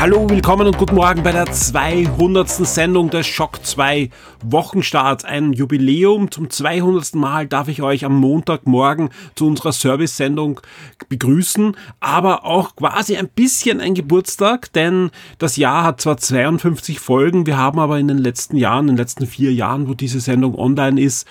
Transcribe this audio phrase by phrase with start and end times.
[0.00, 2.48] Hallo, willkommen und guten Morgen bei der 200.
[2.48, 4.08] Sendung des Schock 2
[4.42, 5.26] Wochenstart.
[5.26, 6.30] Ein Jubiläum.
[6.30, 7.16] Zum 200.
[7.16, 10.62] Mal darf ich euch am Montagmorgen zu unserer Service-Sendung
[11.10, 17.44] begrüßen, aber auch quasi ein bisschen ein Geburtstag, denn das Jahr hat zwar 52 Folgen,
[17.44, 20.54] wir haben aber in den letzten Jahren, in den letzten vier Jahren, wo diese Sendung
[20.54, 21.28] online ist,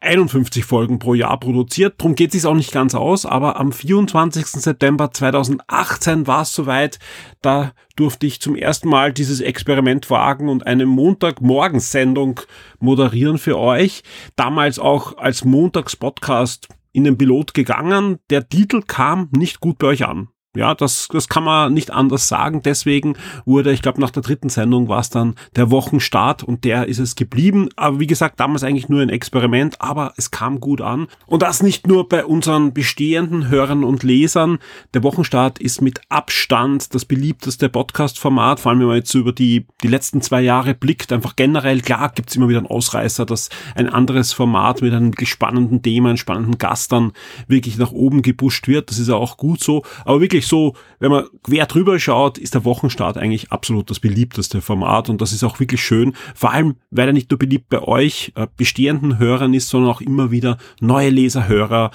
[0.00, 1.94] 51 Folgen pro Jahr produziert.
[1.98, 4.46] Drum geht es sich auch nicht ganz aus, aber am 24.
[4.46, 6.98] September 2018 war es soweit.
[7.42, 12.40] Da durfte ich zum ersten Mal dieses Experiment wagen und eine Montagmorgensendung
[12.78, 14.02] moderieren für euch.
[14.36, 18.18] Damals auch als Montagspodcast in den Pilot gegangen.
[18.30, 20.28] Der Titel kam nicht gut bei euch an.
[20.56, 22.60] Ja, das, das kann man nicht anders sagen.
[22.64, 26.88] Deswegen wurde, ich glaube, nach der dritten Sendung war es dann der Wochenstart und der
[26.88, 27.68] ist es geblieben.
[27.76, 31.06] Aber wie gesagt, damals eigentlich nur ein Experiment, aber es kam gut an.
[31.26, 34.58] Und das nicht nur bei unseren bestehenden Hörern und Lesern.
[34.92, 39.66] Der Wochenstart ist mit Abstand das beliebteste Podcast-Format, vor allem wenn man jetzt über die,
[39.84, 41.12] die letzten zwei Jahre blickt.
[41.12, 45.80] Einfach generell, klar, gibt's immer wieder einen Ausreißer, dass ein anderes Format mit einem spannenden
[45.82, 47.12] Thema, einem spannenden Gast dann
[47.46, 48.90] wirklich nach oben gepusht wird.
[48.90, 49.84] Das ist ja auch gut so.
[50.04, 54.00] Aber wirklich wirklich so, wenn man quer drüber schaut, ist der Wochenstart eigentlich absolut das
[54.00, 57.68] beliebteste Format und das ist auch wirklich schön, vor allem, weil er nicht nur beliebt
[57.68, 61.90] bei euch äh, bestehenden Hörern ist, sondern auch immer wieder neue Leserhörer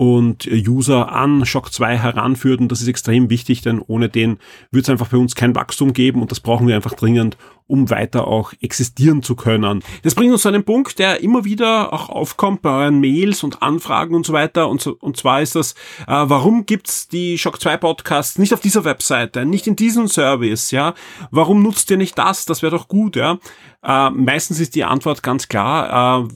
[0.00, 2.58] und User an Shock 2 heranführt.
[2.58, 4.38] Und das ist extrem wichtig, denn ohne den
[4.70, 7.90] wird es einfach bei uns kein Wachstum geben und das brauchen wir einfach dringend, um
[7.90, 9.84] weiter auch existieren zu können.
[10.02, 13.60] Das bringt uns zu einem Punkt, der immer wieder auch aufkommt bei euren Mails und
[13.60, 14.70] Anfragen und so weiter.
[14.70, 15.72] Und, so, und zwar ist das,
[16.06, 20.70] äh, warum gibt's die Shock 2 Podcasts nicht auf dieser Webseite, nicht in diesem Service,
[20.70, 20.94] ja?
[21.30, 22.46] Warum nutzt ihr nicht das?
[22.46, 23.38] Das wäre doch gut, ja?
[23.82, 26.28] Äh, meistens ist die Antwort ganz klar, äh,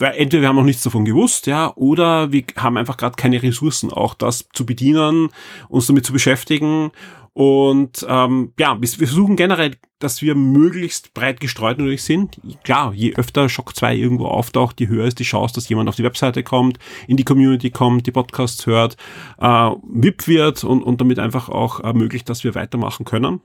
[0.00, 3.92] entweder wir haben noch nichts davon gewusst, ja, oder wir haben einfach gerade keine Ressourcen,
[3.92, 5.30] auch das zu bedienen,
[5.68, 6.90] uns damit zu beschäftigen.
[7.38, 12.40] Und ähm, ja, wir, versuchen generell, dass wir möglichst breit gestreut natürlich sind.
[12.64, 15.94] Klar, je öfter Shock 2 irgendwo auftaucht, je höher ist die Chance, dass jemand auf
[15.94, 18.96] die Webseite kommt, in die Community kommt, die Podcasts hört,
[19.38, 23.40] äh, VIP wird und, und damit einfach auch ermöglicht, dass wir weitermachen können.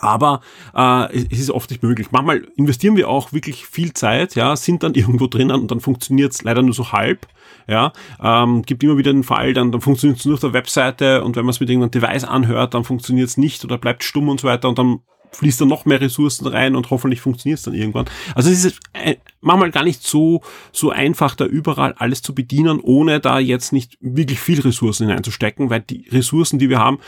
[0.00, 0.40] Aber
[0.74, 2.08] äh, es ist oft nicht möglich.
[2.10, 6.32] Manchmal investieren wir auch wirklich viel Zeit, ja, sind dann irgendwo drinnen und dann funktioniert
[6.32, 7.26] es leider nur so halb.
[7.66, 11.22] Ja, ähm, gibt immer wieder den Fall, dann, dann funktioniert es nur auf der Webseite
[11.22, 14.28] und wenn man es mit irgendeinem Device anhört, dann funktioniert es nicht oder bleibt stumm
[14.28, 15.00] und so weiter und dann
[15.32, 18.06] fließt dann noch mehr Ressourcen rein und hoffentlich funktioniert es dann irgendwann.
[18.34, 22.80] Also es ist äh, manchmal gar nicht so, so einfach, da überall alles zu bedienen,
[22.80, 26.98] ohne da jetzt nicht wirklich viel Ressourcen hineinzustecken, weil die Ressourcen, die wir haben,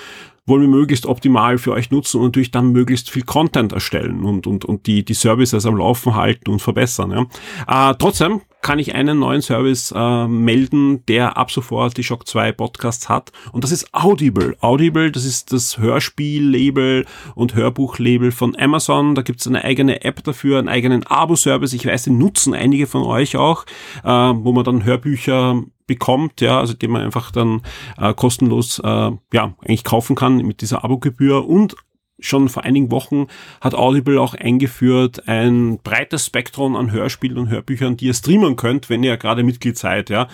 [0.47, 4.47] wollen wir möglichst optimal für euch nutzen und natürlich dann möglichst viel Content erstellen und,
[4.47, 7.29] und, und die, die Services am Laufen halten und verbessern.
[7.67, 7.91] Ja.
[7.91, 12.53] Äh, trotzdem kann ich einen neuen Service äh, melden, der ab sofort die Shock 2
[12.53, 13.33] Podcasts hat.
[13.51, 14.57] Und das ist Audible.
[14.61, 17.05] Audible, das ist das Hörspiel-Label
[17.35, 19.17] und Hörbuch-Label von Amazon.
[19.17, 21.73] Da gibt es eine eigene App dafür, einen eigenen Abo-Service.
[21.73, 23.65] Ich weiß, den nutzen einige von euch auch,
[24.05, 27.61] äh, wo man dann Hörbücher bekommt, ja, also den man einfach dann
[27.99, 31.77] äh, kostenlos äh, ja eigentlich kaufen kann mit dieser Abogebühr und
[32.19, 33.27] schon vor einigen Wochen
[33.61, 38.89] hat Audible auch eingeführt ein breites Spektrum an Hörspielen und Hörbüchern, die ihr streamen könnt,
[38.89, 40.29] wenn ihr gerade Mitglied seid, ja.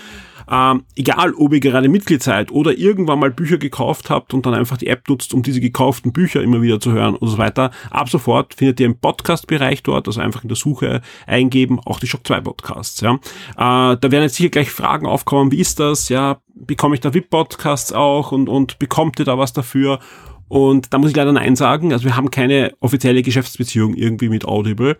[0.50, 4.54] Ähm, egal, ob ihr gerade Mitglied seid oder irgendwann mal Bücher gekauft habt und dann
[4.54, 7.70] einfach die App nutzt, um diese gekauften Bücher immer wieder zu hören und so weiter.
[7.90, 12.06] Ab sofort findet ihr im Podcast-Bereich dort, also einfach in der Suche eingeben, auch die
[12.06, 13.14] Shock 2 Podcasts, ja.
[13.14, 13.18] Äh,
[13.56, 17.92] da werden jetzt sicher gleich Fragen aufkommen, wie ist das, ja, bekomme ich da VIP-Podcasts
[17.92, 20.00] auch und, und bekommt ihr da was dafür?
[20.48, 21.92] Und da muss ich leider Nein sagen.
[21.92, 24.96] Also wir haben keine offizielle Geschäftsbeziehung irgendwie mit Audible.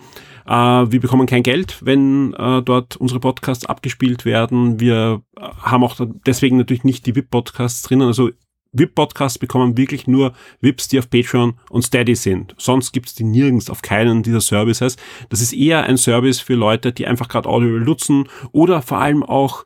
[0.46, 4.80] Äh, wir bekommen kein Geld, wenn äh, dort unsere Podcasts abgespielt werden.
[4.80, 5.96] Wir äh, haben auch
[6.26, 8.06] deswegen natürlich nicht die VIP-Podcasts drinnen.
[8.06, 8.30] Also
[8.72, 12.54] VIP-Podcasts bekommen wirklich nur VIPs, die auf Patreon und Steady sind.
[12.58, 14.96] Sonst gibt's die nirgends auf keinen dieser Services.
[15.30, 19.22] Das ist eher ein Service für Leute, die einfach gerade Audible nutzen oder vor allem
[19.22, 19.64] auch,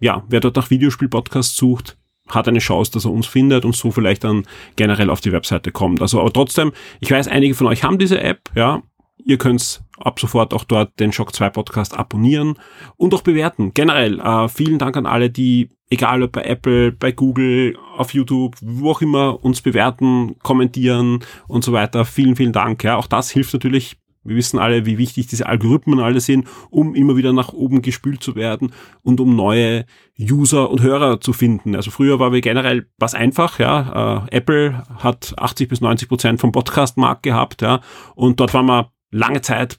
[0.00, 1.96] ja, wer dort nach Videospiel-Podcasts sucht,
[2.28, 4.44] hat eine Chance, dass er uns findet und so vielleicht dann
[4.76, 6.00] generell auf die Webseite kommt.
[6.00, 8.82] Also aber trotzdem, ich weiß, einige von euch haben diese App, ja.
[9.24, 12.58] Ihr könnt ab sofort auch dort den Shock 2 Podcast abonnieren
[12.96, 13.72] und auch bewerten.
[13.74, 18.56] Generell, äh, vielen Dank an alle, die, egal ob bei Apple, bei Google, auf YouTube,
[18.60, 22.04] wo auch immer, uns bewerten, kommentieren und so weiter.
[22.04, 22.84] Vielen, vielen Dank.
[22.84, 23.96] Ja, auch das hilft natürlich
[24.28, 28.22] Wir wissen alle, wie wichtig diese Algorithmen alle sind, um immer wieder nach oben gespült
[28.22, 29.86] zu werden und um neue
[30.18, 31.74] User und Hörer zu finden.
[31.76, 34.26] Also früher war wir generell was einfach, ja.
[34.28, 37.80] Äh, Apple hat 80 bis 90 Prozent vom Podcast-Markt gehabt, ja.
[38.14, 39.78] Und dort waren wir lange Zeit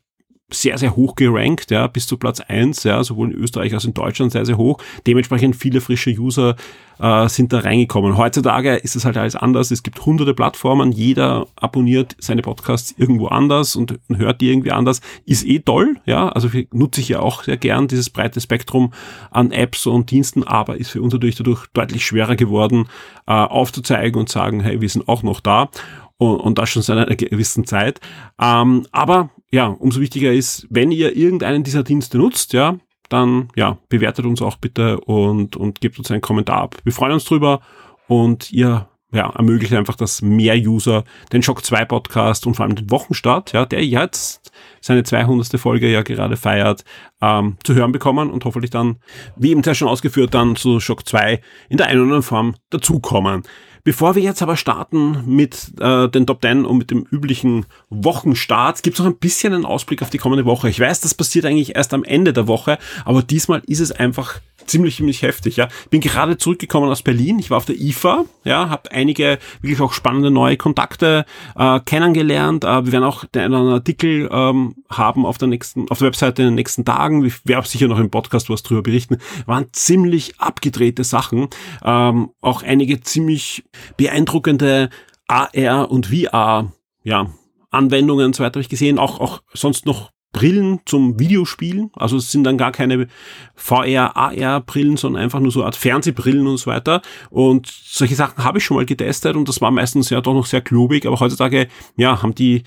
[0.50, 3.88] sehr, sehr hoch gerankt, ja, bis zu Platz eins, ja, sowohl in Österreich als auch
[3.88, 4.78] in Deutschland sehr, sehr hoch.
[5.06, 6.56] Dementsprechend viele frische User
[7.00, 8.18] äh, sind da reingekommen.
[8.18, 9.72] Heutzutage ist es halt alles anders.
[9.72, 15.02] Es gibt hunderte Plattformen, jeder abonniert seine Podcasts irgendwo anders und hört die irgendwie anders.
[15.26, 18.94] Ist eh toll, ja, also nutze ich ja auch sehr gern dieses breite Spektrum
[19.32, 22.88] an Apps und Diensten, aber ist für uns natürlich dadurch deutlich schwerer geworden,
[23.28, 25.70] äh, aufzuzeigen und sagen, hey, wir sind auch noch da
[26.18, 28.00] und, und das schon seit einer gewissen Zeit.
[28.42, 32.78] Ähm, aber ja, umso wichtiger ist, wenn ihr irgendeinen dieser Dienste nutzt, ja,
[33.10, 36.76] dann ja, bewertet uns auch bitte und, und gebt uns einen Kommentar ab.
[36.84, 37.62] Wir freuen uns drüber
[38.08, 42.76] und ihr ja, ermöglicht einfach, dass mehr User den Shock 2 Podcast und vor allem
[42.76, 44.52] den Wochenstart, ja, der jetzt
[44.82, 45.60] seine 200.
[45.60, 46.84] Folge ja gerade feiert,
[47.22, 48.98] ähm, zu hören bekommen und hoffentlich dann,
[49.38, 52.56] wie eben sehr schon ausgeführt, dann zu Shock 2 in der einen oder anderen Form
[52.70, 53.44] dazukommen.
[53.88, 58.84] Bevor wir jetzt aber starten mit äh, den Top 10 und mit dem üblichen Wochenstart,
[58.84, 60.68] gibt es noch ein bisschen einen Ausblick auf die kommende Woche.
[60.68, 64.42] Ich weiß, das passiert eigentlich erst am Ende der Woche, aber diesmal ist es einfach
[64.68, 65.68] ziemlich, ziemlich heftig, ja.
[65.90, 67.40] Bin gerade zurückgekommen aus Berlin.
[67.40, 71.26] Ich war auf der IFA, ja, habe einige wirklich auch spannende neue Kontakte
[71.56, 72.64] äh, kennengelernt.
[72.64, 76.50] Äh, wir werden auch einen Artikel ähm, haben auf der nächsten, auf der Webseite in
[76.50, 77.26] den nächsten Tagen.
[77.26, 79.18] Ich werde sicher noch im Podcast was drüber berichten.
[79.46, 81.48] Waren ziemlich abgedrehte Sachen.
[81.84, 83.64] Ähm, auch einige ziemlich
[83.98, 84.90] beeindruckende
[85.28, 86.72] AR und VR,
[87.04, 87.32] ja,
[87.70, 88.98] Anwendungen und so weiter habe ich gesehen.
[88.98, 91.90] Auch, auch sonst noch Brillen zum Videospielen.
[91.96, 93.08] Also es sind dann gar keine
[93.56, 97.02] VR, AR-Brillen, sondern einfach nur so Art Fernsehbrillen und so weiter.
[97.32, 100.46] Und solche Sachen habe ich schon mal getestet und das war meistens ja doch noch
[100.46, 102.62] sehr klobig, aber heutzutage, ja, haben die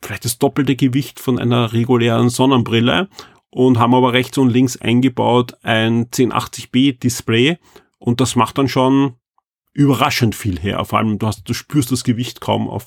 [0.00, 3.08] vielleicht das doppelte Gewicht von einer regulären Sonnenbrille
[3.50, 7.58] und haben aber rechts und links eingebaut ein 1080p Display
[7.98, 9.14] und das macht dann schon
[9.76, 10.84] überraschend viel her.
[10.84, 12.86] Vor allem, du, hast, du spürst das Gewicht kaum auf,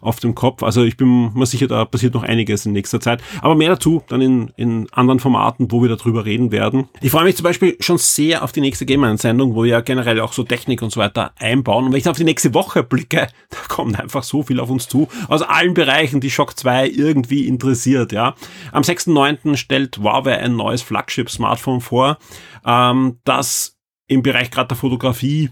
[0.00, 0.62] auf dem Kopf.
[0.62, 3.22] Also ich bin mir sicher, da passiert noch einiges in nächster Zeit.
[3.40, 6.88] Aber mehr dazu dann in, in anderen Formaten, wo wir darüber reden werden.
[7.00, 10.20] Ich freue mich zum Beispiel schon sehr auf die nächste Gamer-Sendung, wo wir ja generell
[10.20, 11.86] auch so Technik und so weiter einbauen.
[11.86, 14.88] Und wenn ich auf die nächste Woche blicke, da kommt einfach so viel auf uns
[14.88, 15.08] zu.
[15.28, 18.34] Aus allen Bereichen, die Shock 2 irgendwie interessiert, ja.
[18.72, 19.56] Am 6.9.
[19.56, 22.18] stellt Huawei ein neues Flagship-Smartphone vor,
[22.66, 25.50] ähm, das im Bereich gerade der Fotografie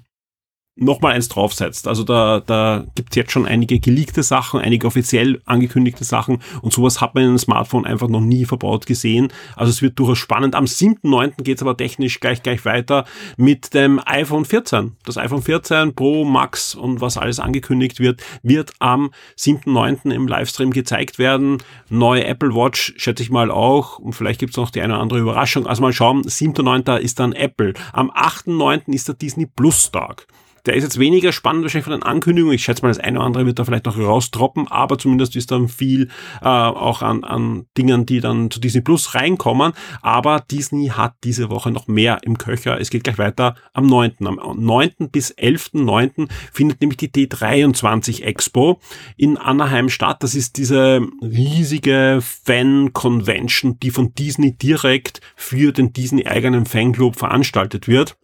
[0.76, 1.87] nochmal eins draufsetzt.
[1.87, 7.00] Also da, da gibt's jetzt schon einige geleakte Sachen, einige offiziell angekündigte Sachen und sowas
[7.00, 9.29] hat man in einem Smartphone einfach noch nie verbaut gesehen.
[9.55, 10.56] Also es wird durchaus spannend.
[10.56, 11.43] Am 7.9.
[11.43, 13.05] geht's aber technisch gleich gleich weiter
[13.37, 14.97] mit dem iPhone 14.
[15.05, 20.11] Das iPhone 14 Pro Max und was alles angekündigt wird, wird am 7.9.
[20.11, 21.59] im Livestream gezeigt werden.
[21.88, 25.21] Neue Apple Watch schätze ich mal auch und vielleicht gibt's noch die eine oder andere
[25.21, 25.69] Überraschung.
[25.69, 26.97] Also mal schauen, 7.9.
[26.97, 27.75] ist dann Apple.
[27.93, 28.93] Am 8.9.
[28.93, 30.26] ist der Disney Plus Tag.
[30.66, 32.55] Der ist jetzt weniger spannend wahrscheinlich von den Ankündigungen.
[32.55, 35.50] Ich schätze mal, das eine oder andere wird da vielleicht noch rausdroppen, aber zumindest ist
[35.50, 36.08] dann viel
[36.40, 39.72] äh, auch an, an Dingen, die dann zu Disney Plus reinkommen.
[40.00, 42.81] Aber Disney hat diese Woche noch mehr im Köcher.
[42.81, 44.26] Es geht gleich weiter am 9.
[44.26, 45.11] Am 9.
[45.11, 46.28] bis 11.9.
[46.52, 48.81] findet nämlich die D23 Expo
[49.16, 50.22] in Anaheim statt.
[50.22, 58.16] Das ist diese riesige Fan-Convention, die von Disney direkt für den Disney-eigenen Fanclub veranstaltet wird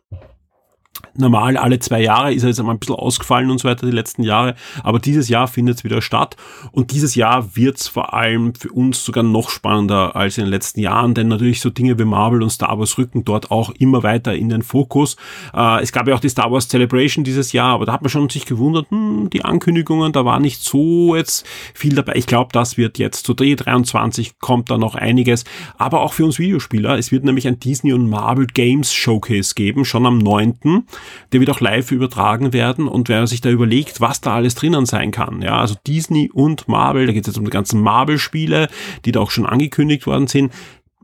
[1.16, 3.92] normal alle zwei Jahre, ist er jetzt einmal ein bisschen ausgefallen und so weiter die
[3.92, 6.36] letzten Jahre, aber dieses Jahr findet es wieder statt
[6.72, 10.50] und dieses Jahr wird es vor allem für uns sogar noch spannender als in den
[10.50, 14.02] letzten Jahren, denn natürlich so Dinge wie Marvel und Star Wars rücken dort auch immer
[14.02, 15.16] weiter in den Fokus.
[15.54, 18.10] Äh, es gab ja auch die Star Wars Celebration dieses Jahr, aber da hat man
[18.10, 22.14] schon sich gewundert, hm, die Ankündigungen, da war nicht so jetzt viel dabei.
[22.16, 25.44] Ich glaube, das wird jetzt zu D23 kommt da noch einiges,
[25.78, 26.98] aber auch für uns Videospieler.
[26.98, 30.50] Es wird nämlich ein Disney und Marvel Games Showcase geben, schon am 9
[31.32, 34.86] der wird auch live übertragen werden und wer sich da überlegt, was da alles drinnen
[34.86, 38.68] sein kann, ja, also Disney und Marvel, da geht es jetzt um die ganzen Marvel-Spiele,
[39.04, 40.52] die da auch schon angekündigt worden sind,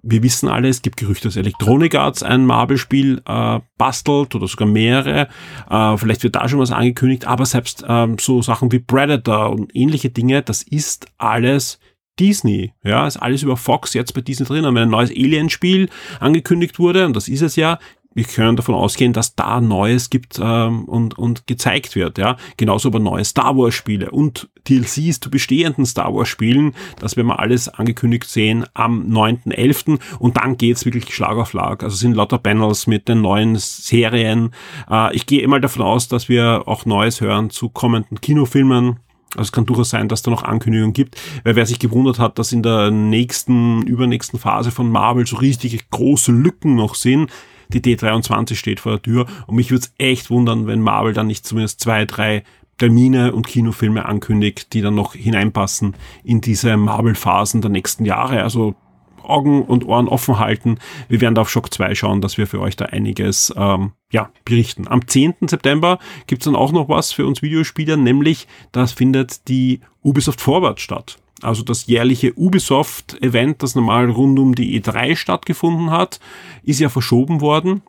[0.08, 4.68] wir wissen alle, es gibt Gerüchte, dass Electronic Arts ein Marvel-Spiel äh, bastelt oder sogar
[4.68, 5.28] mehrere.
[5.68, 9.74] Äh, vielleicht wird da schon was angekündigt, aber selbst ähm, so Sachen wie Predator und
[9.74, 11.80] ähnliche Dinge, das ist alles
[12.20, 12.72] Disney.
[12.84, 14.64] Ja, ist alles über Fox jetzt bei Disney drin.
[14.64, 15.88] Wenn ein neues Alien-Spiel
[16.20, 17.78] angekündigt wurde, und das ist es ja,
[18.16, 22.16] wir können davon ausgehen, dass da Neues gibt ähm, und, und gezeigt wird.
[22.16, 26.74] Ja, genauso aber neue Star Wars Spiele und DLCs zu bestehenden Star Wars Spielen.
[26.98, 30.00] Das werden wir alles angekündigt sehen am 9.11.
[30.18, 31.82] Und dann geht's wirklich Schlag auf Schlag.
[31.82, 34.54] Also sind lauter Panels mit den neuen Serien.
[34.90, 38.96] Äh, ich gehe immer davon aus, dass wir auch Neues hören zu kommenden Kinofilmen
[39.34, 42.38] Also es kann durchaus sein, dass da noch Ankündigungen gibt, weil wer sich gewundert hat,
[42.38, 47.30] dass in der nächsten, übernächsten Phase von Marvel so richtige große Lücken noch sind,
[47.68, 51.26] die D23 steht vor der Tür und mich würde es echt wundern, wenn Marvel dann
[51.26, 52.42] nicht zumindest zwei, drei
[52.78, 58.42] Termine und Kinofilme ankündigt, die dann noch hineinpassen in diese Marvel-Phasen der nächsten Jahre.
[58.42, 58.74] Also
[59.22, 60.78] Augen und Ohren offen halten.
[61.08, 64.30] Wir werden da auf Shock 2 schauen, dass wir für euch da einiges ähm, ja,
[64.44, 64.86] berichten.
[64.88, 65.34] Am 10.
[65.48, 70.80] September gibt's dann auch noch was für uns Videospieler, nämlich das findet die Ubisoft Forward
[70.80, 71.18] statt.
[71.42, 76.18] Also das jährliche Ubisoft-Event, das normal rund um die E3 stattgefunden hat,
[76.62, 77.82] ist ja verschoben worden.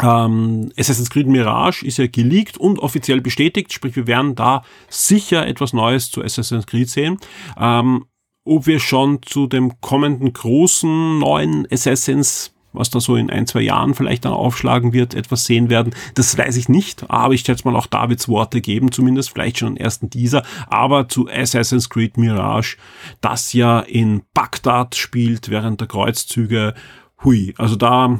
[0.00, 5.46] Ähm, Assassin's Creed Mirage ist ja geleakt und offiziell bestätigt, sprich wir werden da sicher
[5.46, 7.18] etwas Neues zu Assassin's Creed sehen.
[7.58, 8.06] Ähm,
[8.44, 13.60] ob wir schon zu dem kommenden großen neuen Assassins was da so in ein, zwei
[13.60, 15.94] Jahren vielleicht dann aufschlagen wird, etwas sehen werden.
[16.14, 19.68] Das weiß ich nicht, aber ich schätze mal auch Davids Worte geben, zumindest vielleicht schon
[19.68, 20.42] einen ersten Teaser.
[20.68, 22.76] Aber zu Assassin's Creed Mirage,
[23.20, 26.74] das ja in Bagdad spielt während der Kreuzzüge.
[27.24, 28.18] Hui, also da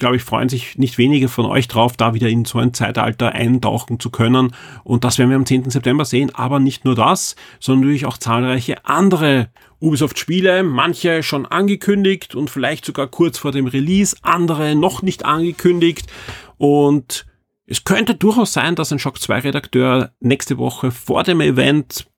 [0.00, 3.32] glaube ich, freuen sich nicht wenige von euch drauf, da wieder in so ein Zeitalter
[3.32, 4.52] eintauchen zu können.
[4.82, 5.70] Und das werden wir am 10.
[5.70, 6.34] September sehen.
[6.34, 12.84] Aber nicht nur das, sondern natürlich auch zahlreiche andere Ubisoft-Spiele, manche schon angekündigt und vielleicht
[12.84, 16.06] sogar kurz vor dem Release, andere noch nicht angekündigt.
[16.58, 17.26] Und
[17.66, 22.09] es könnte durchaus sein, dass ein Shock 2 Redakteur nächste Woche vor dem Event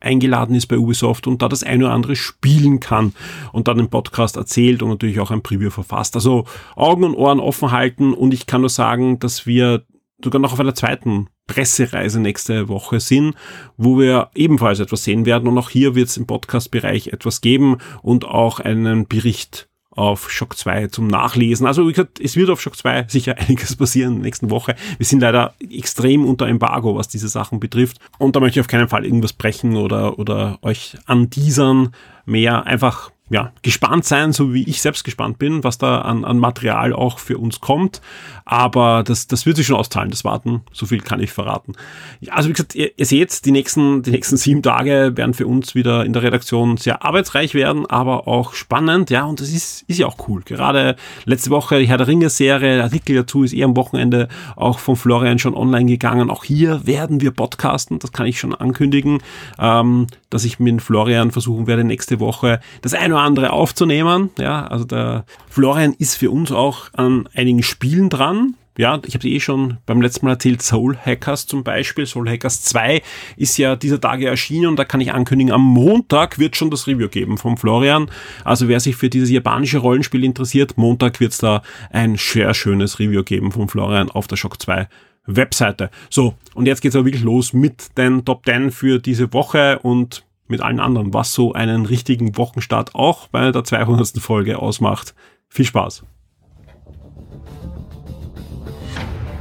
[0.00, 3.14] eingeladen ist bei Ubisoft und da das eine oder andere spielen kann
[3.52, 6.14] und dann im Podcast erzählt und natürlich auch ein Preview verfasst.
[6.14, 6.44] Also
[6.76, 9.84] Augen und Ohren offen halten und ich kann nur sagen, dass wir
[10.22, 13.34] sogar noch auf einer zweiten Pressereise nächste Woche sind,
[13.76, 17.78] wo wir ebenfalls etwas sehen werden und auch hier wird es im Podcast-Bereich etwas geben
[18.02, 19.67] und auch einen Bericht
[19.98, 21.66] auf Shock 2 zum Nachlesen.
[21.66, 24.76] Also wie gesagt, es wird auf Shock 2 sicher einiges passieren in der nächsten Woche.
[24.96, 27.98] Wir sind leider extrem unter Embargo, was diese Sachen betrifft.
[28.18, 31.94] Und da möchte ich auf keinen Fall irgendwas brechen oder, oder euch anteasern.
[32.24, 36.38] Mehr einfach ja, gespannt sein, so wie ich selbst gespannt bin, was da an, an
[36.38, 38.00] Material auch für uns kommt.
[38.44, 40.62] Aber das, das wird sich schon auszahlen, das Warten.
[40.72, 41.74] So viel kann ich verraten.
[42.20, 45.46] Ja, also wie gesagt, ihr, ihr seht, die nächsten, die nächsten sieben Tage werden für
[45.46, 49.10] uns wieder in der Redaktion sehr arbeitsreich werden, aber auch spannend.
[49.10, 50.42] Ja, und das ist, ist ja auch cool.
[50.42, 54.28] Gerade letzte Woche die Herr der Ringe Serie, der Artikel dazu ist eher am Wochenende
[54.56, 56.30] auch von Florian schon online gegangen.
[56.30, 59.18] Auch hier werden wir podcasten, das kann ich schon ankündigen,
[59.58, 64.30] ähm, dass ich mit Florian versuchen werde, nächste Woche das eine oder andere aufzunehmen.
[64.38, 68.54] Ja, also der Florian ist für uns auch an einigen Spielen dran.
[68.76, 72.06] Ja, ich habe eh schon beim letzten Mal erzählt, Soul Hackers zum Beispiel.
[72.06, 73.02] Soul Hackers 2
[73.36, 76.86] ist ja dieser Tage erschienen und da kann ich ankündigen, am Montag wird schon das
[76.86, 78.08] Review geben vom Florian.
[78.44, 83.00] Also wer sich für dieses japanische Rollenspiel interessiert, Montag wird es da ein sehr schönes
[83.00, 84.86] Review geben vom Florian auf der Shock 2
[85.26, 85.90] Webseite.
[86.08, 90.22] So, und jetzt geht's aber wirklich los mit den Top 10 für diese Woche und
[90.48, 94.18] mit allen anderen, was so einen richtigen Wochenstart auch bei der 200.
[94.18, 95.14] Folge ausmacht.
[95.48, 96.04] Viel Spaß!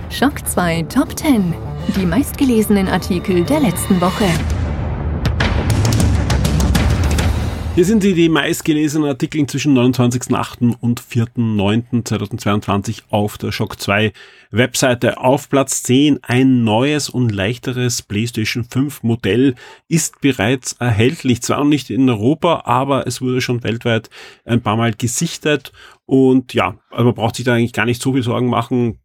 [0.09, 1.53] Schock 2 Top 10.
[1.95, 4.25] Die meistgelesenen Artikel der letzten Woche.
[7.77, 10.77] Hier sind sie, die meistgelesenen Artikel zwischen 29.08.
[10.81, 14.13] und 4.09.2022 auf der Shock 2
[14.50, 15.19] Webseite.
[15.19, 19.53] Auf Platz 10 ein neues und leichteres PlayStation 5 Modell
[19.88, 21.43] ist bereits erhältlich.
[21.43, 24.10] Zwar nicht in Europa, aber es wurde schon weltweit
[24.43, 25.72] ein paar Mal gesichtet.
[26.07, 28.98] Und ja, also man braucht sich da eigentlich gar nicht so viel Sorgen machen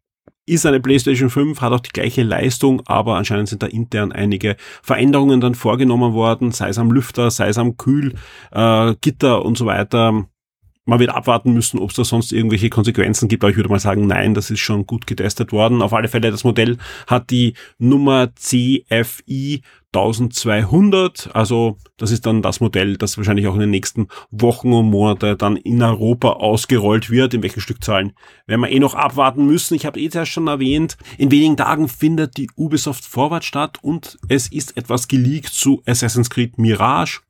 [0.45, 4.55] ist eine PlayStation 5, hat auch die gleiche Leistung, aber anscheinend sind da intern einige
[4.81, 9.65] Veränderungen dann vorgenommen worden, sei es am Lüfter, sei es am Kühlgitter äh, und so
[9.65, 10.27] weiter.
[10.85, 13.79] Man wird abwarten müssen, ob es da sonst irgendwelche Konsequenzen gibt, aber ich würde mal
[13.79, 15.81] sagen, nein, das ist schon gut getestet worden.
[15.81, 19.61] Auf alle Fälle, das Modell hat die Nummer CFI
[19.93, 21.29] 1200.
[21.33, 25.37] Also das ist dann das Modell, das wahrscheinlich auch in den nächsten Wochen und Monate
[25.37, 27.33] dann in Europa ausgerollt wird.
[27.33, 28.13] In welchen Stückzahlen
[28.45, 29.75] werden wir eh noch abwarten müssen.
[29.75, 34.17] Ich habe eh zuerst schon erwähnt, in wenigen Tagen findet die Ubisoft Forward statt und
[34.27, 37.21] es ist etwas geleakt zu Assassin's Creed Mirage.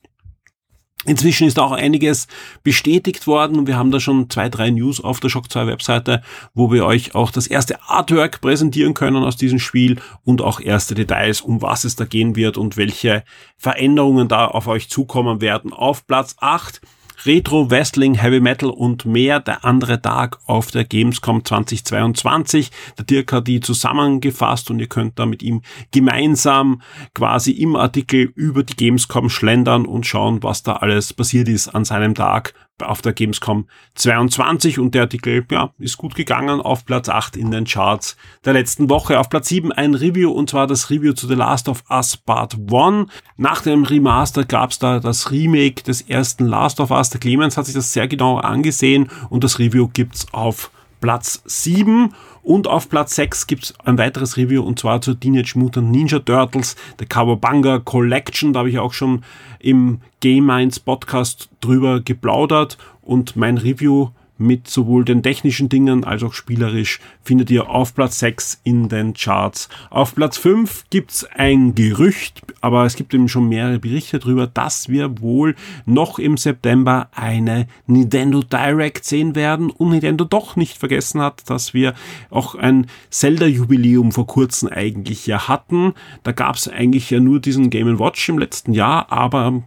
[1.06, 2.28] Inzwischen ist auch einiges
[2.64, 6.24] bestätigt worden und wir haben da schon zwei, drei News auf der Shock 2 Webseite,
[6.54, 10.96] wo wir euch auch das erste Artwork präsentieren können aus diesem Spiel und auch erste
[10.96, 13.24] Details, um was es da gehen wird und welche
[13.58, 15.74] Veränderungen da auf euch zukommen werden.
[15.74, 16.82] Auf Platz 8
[17.26, 22.70] Retro, Wrestling, Heavy Metal und mehr der andere Tag auf der Gamescom 2022.
[22.98, 25.62] Der Dirk hat die zusammengefasst und ihr könnt da mit ihm
[25.92, 26.82] gemeinsam
[27.14, 31.86] quasi im Artikel über die Gamescom schlendern und schauen, was da alles passiert ist an
[31.86, 37.08] seinem Tag auf der Gamescom 22 und der Artikel ja, ist gut gegangen auf Platz
[37.08, 39.20] 8 in den Charts der letzten Woche.
[39.20, 42.58] Auf Platz 7 ein Review und zwar das Review zu The Last of Us Part
[42.72, 43.08] 1.
[43.38, 47.12] Nach dem Remaster gab es da das Remake des ersten Last of Us.
[47.12, 50.72] Der Clemens hat sich das sehr genau angesehen und das Review gibt's auf
[51.04, 55.92] Platz 7 und auf Platz 6 gibt's ein weiteres Review und zwar zur Teenage Mutant
[55.92, 58.54] Ninja Turtles, der Cowabunga Collection.
[58.54, 59.22] Da habe ich auch schon
[59.60, 64.12] im Game Minds Podcast drüber geplaudert und mein Review
[64.44, 69.14] mit sowohl den technischen Dingen als auch spielerisch findet ihr auf Platz 6 in den
[69.14, 69.70] Charts.
[69.90, 74.90] Auf Platz 5 gibt's ein Gerücht, aber es gibt eben schon mehrere Berichte darüber, dass
[74.90, 81.22] wir wohl noch im September eine Nintendo Direct sehen werden und Nintendo doch nicht vergessen
[81.22, 81.94] hat, dass wir
[82.30, 85.94] auch ein Zelda-Jubiläum vor kurzem eigentlich ja hatten.
[86.24, 89.64] Da gab's eigentlich ja nur diesen Game Watch im letzten Jahr, aber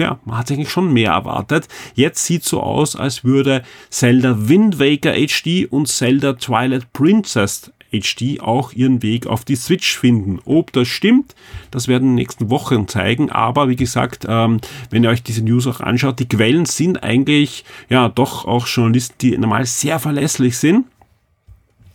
[0.00, 1.68] ja, man hat eigentlich schon mehr erwartet.
[1.94, 8.40] Jetzt sieht so aus, als würde Zelda Wind Waker HD und Zelda Twilight Princess HD
[8.40, 10.38] auch ihren Weg auf die Switch finden.
[10.44, 11.34] Ob das stimmt,
[11.70, 13.30] das werden die nächsten Wochen zeigen.
[13.30, 17.64] Aber wie gesagt, ähm, wenn ihr euch diese News auch anschaut, die Quellen sind eigentlich
[17.88, 20.86] ja doch auch Journalisten, die normal sehr verlässlich sind.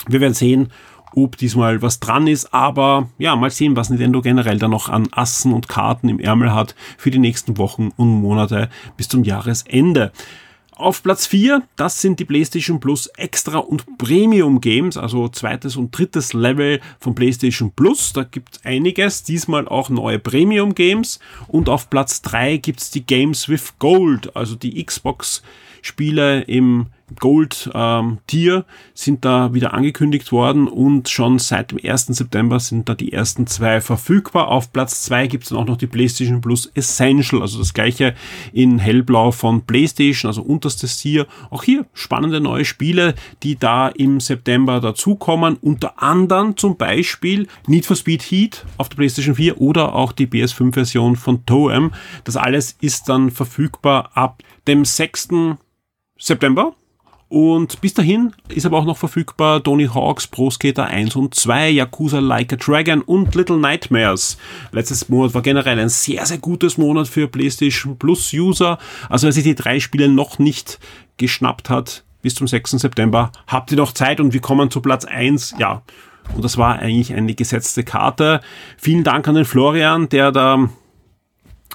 [0.07, 0.71] Wir werden sehen,
[1.15, 2.53] ob diesmal was dran ist.
[2.53, 6.53] Aber ja, mal sehen, was Nintendo generell da noch an Assen und Karten im Ärmel
[6.53, 10.11] hat für die nächsten Wochen und Monate bis zum Jahresende.
[10.77, 15.97] Auf Platz 4, das sind die PlayStation Plus Extra und Premium Games, also zweites und
[15.97, 18.11] drittes Level von PlayStation Plus.
[18.11, 21.21] Da gibt es einiges, diesmal auch neue Premium Games.
[21.47, 25.43] Und auf Platz 3 gibt es die Games with Gold, also die Xbox
[25.81, 26.87] Spiele im
[27.19, 28.63] Gold-Tier ähm,
[28.95, 32.07] sind da wieder angekündigt worden und schon seit dem 1.
[32.07, 34.47] September sind da die ersten zwei verfügbar.
[34.47, 38.15] Auf Platz zwei gibt es dann auch noch die PlayStation Plus Essential, also das gleiche
[38.53, 41.27] in hellblau von PlayStation, also unterstes Tier.
[41.51, 45.57] Auch hier spannende neue Spiele, die da im September dazukommen.
[45.61, 50.27] Unter anderem zum Beispiel Need for Speed Heat auf der PlayStation 4 oder auch die
[50.27, 51.91] PS5-Version von Toem.
[52.23, 55.29] Das alles ist dann verfügbar ab dem 6.
[56.17, 56.73] September
[57.27, 61.71] und bis dahin ist aber auch noch verfügbar Tony Hawks Pro Skater 1 und 2,
[61.71, 64.37] Yakuza Like a Dragon und Little Nightmares.
[64.71, 68.77] Letztes Monat war generell ein sehr, sehr gutes Monat für PlayStation Plus User.
[69.09, 70.79] Also wer sich die drei Spiele noch nicht
[71.17, 72.71] geschnappt hat, bis zum 6.
[72.71, 75.55] September, habt ihr noch Zeit und wir kommen zu Platz 1.
[75.57, 75.81] Ja,
[76.35, 78.39] und das war eigentlich eine gesetzte Karte.
[78.77, 80.69] Vielen Dank an den Florian, der da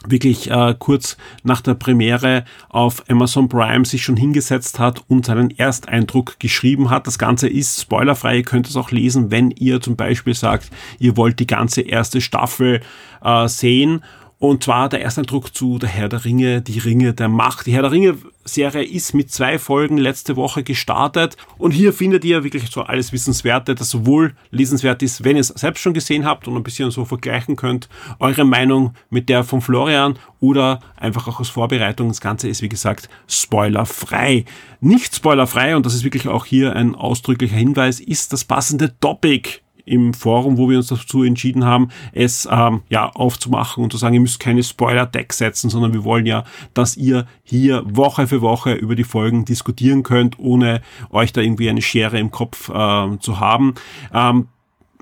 [0.06, 5.50] wirklich äh, kurz nach der Premiere auf Amazon Prime sich schon hingesetzt hat und seinen
[5.58, 7.06] Ersteindruck geschrieben hat.
[7.06, 11.16] Das Ganze ist spoilerfrei, ihr könnt es auch lesen, wenn ihr zum Beispiel sagt, ihr
[11.16, 12.80] wollt die ganze erste Staffel
[13.22, 14.02] äh, sehen
[14.40, 17.66] und zwar der Ersteindruck zu Der Herr der Ringe, die Ringe der Macht.
[17.66, 18.16] Die Herr der Ringe
[18.52, 21.36] Serie ist mit zwei Folgen letzte Woche gestartet.
[21.58, 25.48] Und hier findet ihr wirklich so alles Wissenswerte, das sowohl lesenswert ist, wenn ihr es
[25.48, 29.60] selbst schon gesehen habt und ein bisschen so vergleichen könnt, eure Meinung mit der von
[29.60, 32.08] Florian oder einfach auch aus Vorbereitung.
[32.08, 34.44] Das Ganze ist, wie gesagt, spoilerfrei.
[34.80, 39.60] Nicht spoilerfrei, und das ist wirklich auch hier ein ausdrücklicher Hinweis, ist das passende Topic
[39.90, 44.14] im Forum, wo wir uns dazu entschieden haben, es ähm, ja aufzumachen und zu sagen,
[44.14, 48.72] ihr müsst keine Spoiler-Tag setzen, sondern wir wollen ja, dass ihr hier Woche für Woche
[48.72, 53.40] über die Folgen diskutieren könnt, ohne euch da irgendwie eine Schere im Kopf äh, zu
[53.40, 53.74] haben.
[54.14, 54.46] Ähm,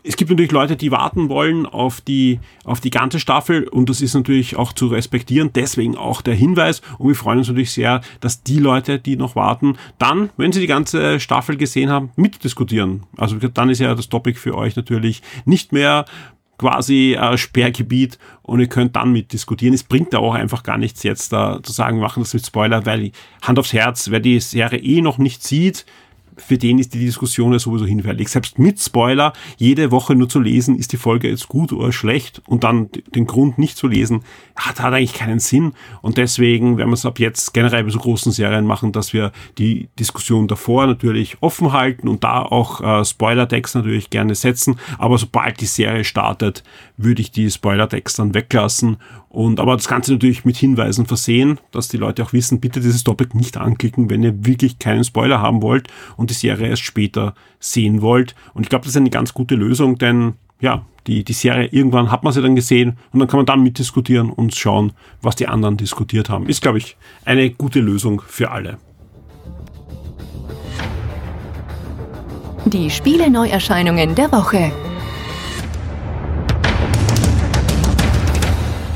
[0.05, 4.01] es gibt natürlich Leute, die warten wollen auf die, auf die ganze Staffel und das
[4.01, 5.51] ist natürlich auch zu respektieren.
[5.55, 9.37] Deswegen auch der Hinweis und wir freuen uns natürlich sehr, dass die Leute, die noch
[9.37, 13.05] warten, dann, wenn sie die ganze Staffel gesehen haben, mitdiskutieren.
[13.17, 16.05] Also dann ist ja das Topic für euch natürlich nicht mehr
[16.59, 19.75] quasi äh, Sperrgebiet und ihr könnt dann mitdiskutieren.
[19.75, 22.85] Es bringt da auch einfach gar nichts jetzt da zu sagen, machen das mit Spoiler,
[22.85, 25.87] weil Hand aufs Herz, wer die Serie eh noch nicht sieht,
[26.39, 28.29] für den ist die Diskussion ja sowieso hinfällig.
[28.29, 32.43] Selbst mit Spoiler, jede Woche nur zu lesen, ist die Folge jetzt gut oder schlecht
[32.47, 34.23] und dann den Grund nicht zu lesen,
[34.57, 35.73] hat, hat eigentlich keinen Sinn.
[36.03, 39.33] Und deswegen werden wir es ab jetzt generell bei so großen Serien machen, dass wir
[39.59, 44.77] die Diskussion davor natürlich offen halten und da auch äh, Spoiler-Decks natürlich gerne setzen.
[44.99, 46.63] Aber sobald die Serie startet,
[46.97, 51.89] würde ich die Spoiler-Decks dann weglassen und aber das Ganze natürlich mit Hinweisen versehen, dass
[51.89, 55.63] die Leute auch wissen, bitte dieses Topic nicht anklicken, wenn ihr wirklich keinen Spoiler haben
[55.63, 58.35] wollt und die Serie erst später sehen wollt.
[58.55, 62.11] Und ich glaube, das ist eine ganz gute Lösung, denn ja, die, die Serie, irgendwann
[62.11, 65.47] hat man sie dann gesehen und dann kann man dann mitdiskutieren und schauen, was die
[65.47, 66.49] anderen diskutiert haben.
[66.49, 68.79] Ist, glaube ich, eine gute Lösung für alle.
[72.65, 74.73] Die Spiele Neuerscheinungen der Woche.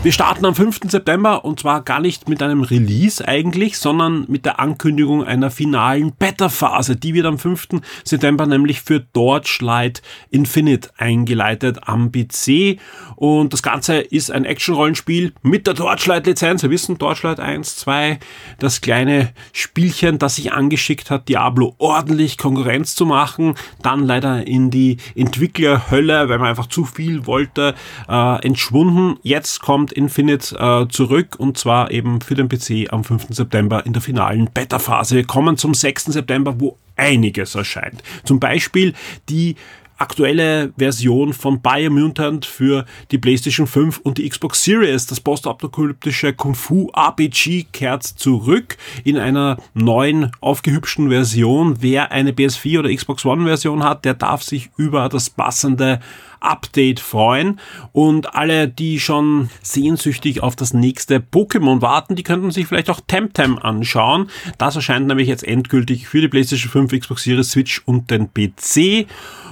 [0.03, 0.81] Wir starten am 5.
[0.88, 6.11] September und zwar gar nicht mit einem Release eigentlich, sondern mit der Ankündigung einer finalen
[6.11, 6.97] Beta-Phase.
[6.97, 7.69] Die wird am 5.
[8.03, 12.81] September nämlich für Torchlight Infinite eingeleitet am PC.
[13.15, 16.65] Und das Ganze ist ein Action-Rollenspiel mit der Torchlight-Lizenz.
[16.65, 18.19] Wir wissen, Torchlight 1, 2,
[18.59, 23.55] das kleine Spielchen, das sich angeschickt hat, Diablo ordentlich Konkurrenz zu machen.
[23.83, 27.77] Dann leider in die Entwicklerhölle, weil man einfach zu viel wollte,
[28.09, 29.21] äh, entschwunden.
[29.23, 33.27] Jetzt kommt Infinite äh, zurück und zwar eben für den PC am 5.
[33.31, 35.15] September in der finalen Beta-Phase.
[35.17, 36.07] Wir kommen zum 6.
[36.07, 38.03] September, wo einiges erscheint.
[38.25, 38.95] Zum Beispiel
[39.29, 39.57] die
[40.03, 45.07] aktuelle Version von Biomutant für die PlayStation 5 und die Xbox Series.
[45.07, 51.77] Das postapokalyptische Kung Fu RPG kehrt zurück in einer neuen, aufgehübschten Version.
[51.81, 56.01] Wer eine PS4 oder Xbox One Version hat, der darf sich über das passende
[56.43, 57.61] Update freuen.
[57.93, 63.01] Und alle, die schon sehnsüchtig auf das nächste Pokémon warten, die könnten sich vielleicht auch
[63.07, 64.29] Temtem anschauen.
[64.59, 69.07] Das erscheint nämlich jetzt endgültig für die PlayStation 5, Xbox Series, Switch und den PC.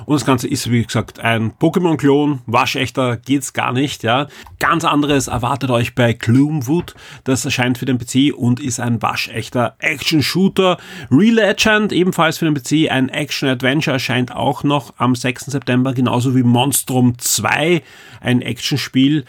[0.07, 2.41] Und das Ganze ist, wie gesagt, ein Pokémon-Klon.
[2.47, 4.29] Waschechter geht's gar nicht, ja.
[4.59, 6.95] Ganz anderes erwartet euch bei Gloomwood.
[7.25, 10.79] Das erscheint für den PC und ist ein waschechter Action-Shooter.
[11.11, 15.47] Real Legend, ebenfalls für den PC, ein Action-Adventure, erscheint auch noch am 6.
[15.47, 17.83] September, genauso wie Monstrum 2,
[18.21, 19.25] ein Actionspiel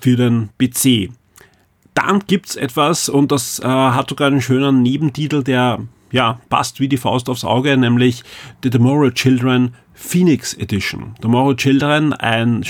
[0.00, 1.10] für den PC.
[1.94, 5.80] Dann gibt es etwas, und das äh, hat sogar einen schönen Nebentitel, der
[6.12, 8.22] ja, passt wie die Faust aufs Auge, nämlich
[8.62, 11.14] The Tomorrow Children Phoenix Edition.
[11.20, 12.64] Tomorrow Children, ein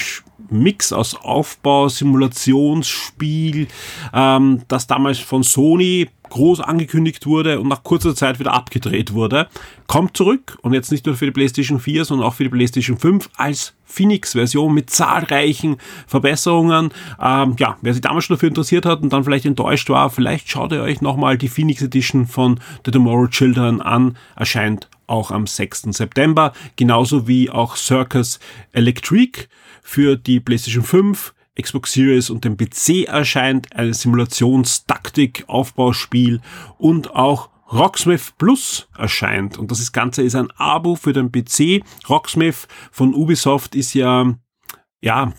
[0.50, 3.66] Mix aus Aufbau, Simulationsspiel,
[4.12, 9.48] ähm, das damals von Sony groß angekündigt wurde und nach kurzer Zeit wieder abgedreht wurde,
[9.86, 12.96] kommt zurück und jetzt nicht nur für die PlayStation 4, sondern auch für die PlayStation
[12.96, 16.90] 5 als Phoenix-Version mit zahlreichen Verbesserungen.
[17.20, 20.48] Ähm, ja, wer sich damals schon dafür interessiert hat und dann vielleicht enttäuscht war, vielleicht
[20.48, 24.16] schaut ihr euch nochmal die Phoenix Edition von The Tomorrow Children an.
[24.34, 25.82] Erscheint auch am 6.
[25.90, 28.40] September, genauso wie auch Circus
[28.72, 29.48] Electric
[29.82, 36.40] für die PlayStation 5, Xbox Series und den PC erscheint, ein Simulationstaktik-Aufbauspiel
[36.78, 39.58] und auch Rocksmith Plus erscheint.
[39.58, 41.82] Und das Ganze ist ein Abo für den PC.
[42.08, 44.34] Rocksmith von Ubisoft ist ja,
[45.00, 45.32] ja,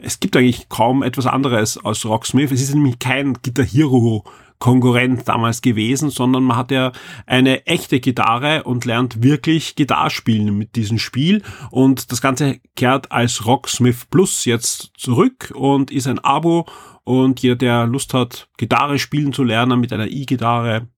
[0.00, 2.52] es gibt eigentlich kaum etwas anderes als Rocksmith.
[2.52, 4.24] Es ist nämlich kein Guitar Hero
[4.58, 6.92] Konkurrent damals gewesen, sondern man hat ja
[7.26, 11.42] eine echte Gitarre und lernt wirklich Gitarre spielen mit diesem Spiel.
[11.70, 16.66] Und das Ganze kehrt als Rocksmith Plus jetzt zurück und ist ein Abo.
[17.04, 20.88] Und jeder, der Lust hat, Gitarre spielen zu lernen mit einer E-Gitarre,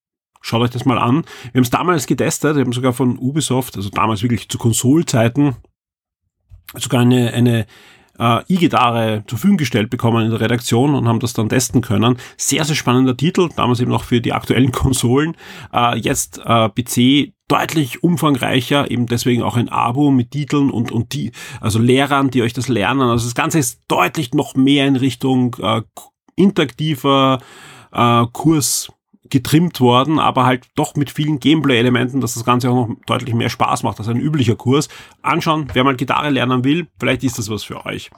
[0.40, 1.24] schaut euch das mal an.
[1.52, 5.56] Wir haben es damals getestet, wir haben sogar von Ubisoft, also damals wirklich zu Konsolzeiten,
[6.74, 7.66] sogar eine, eine
[8.20, 12.18] äh, E-Gitarre zur Verfügung gestellt bekommen in der Redaktion und haben das dann testen können.
[12.36, 15.36] Sehr, sehr spannender Titel, damals eben noch für die aktuellen Konsolen.
[15.72, 21.14] Äh, jetzt äh, PC deutlich umfangreicher, eben deswegen auch ein Abo mit Titeln und, und
[21.14, 23.02] die, also Lehrern, die euch das lernen.
[23.02, 25.82] Also das Ganze ist deutlich noch mehr in Richtung äh,
[26.36, 27.40] interaktiver
[27.92, 28.92] äh, Kurs
[29.30, 33.48] getrimmt worden, aber halt doch mit vielen Gameplay-Elementen, dass das Ganze auch noch deutlich mehr
[33.48, 34.88] Spaß macht als ein üblicher Kurs.
[35.22, 38.10] Anschauen, wer mal Gitarre lernen will, vielleicht ist das was für euch.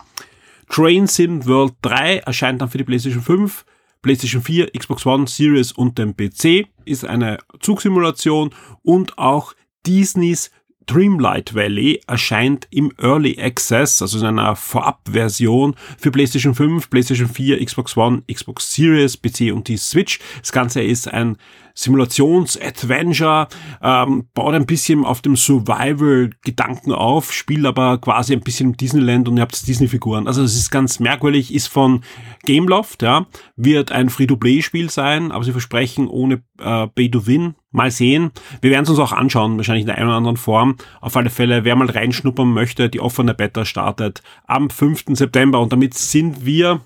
[0.69, 3.65] Train Sim World 3 erscheint dann für die PlayStation 5,
[4.01, 8.51] PlayStation 4, Xbox One, Series und den PC, ist eine Zugsimulation
[8.83, 9.55] und auch
[9.87, 10.51] Disneys
[10.87, 17.65] Dreamlight Valley erscheint im Early Access, also in einer Vorabversion für PlayStation 5, PlayStation 4,
[17.65, 20.19] Xbox One, Xbox Series, PC und die Switch.
[20.41, 21.37] Das Ganze ist ein
[21.75, 23.49] Simulations-Adventure,
[23.83, 29.37] ähm, baut ein bisschen auf dem Survival-Gedanken auf, spielt aber quasi ein bisschen Disneyland und
[29.39, 30.27] ihr habt Disney-Figuren.
[30.27, 32.03] Also es ist ganz merkwürdig, ist von
[32.45, 37.55] Gameloft, ja, wird ein Free-to-Play-Spiel sein, aber sie versprechen ohne äh, Pay-to-Win.
[37.73, 38.31] Mal sehen.
[38.61, 40.77] Wir werden es uns auch anschauen, wahrscheinlich in der einen oder anderen Form.
[41.01, 45.05] Auf alle Fälle, wer mal reinschnuppern möchte, die offene Beta startet am 5.
[45.09, 46.81] September und damit sind wir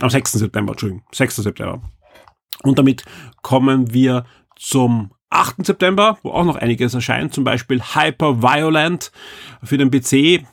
[0.00, 0.32] am 6.
[0.32, 1.36] September, Entschuldigung, 6.
[1.36, 1.82] September.
[2.62, 3.04] Und damit
[3.42, 4.24] kommen wir
[4.56, 5.66] zum 8.
[5.66, 9.12] September, wo auch noch einiges erscheint, zum Beispiel Hyper Violent
[9.62, 10.46] für den PC.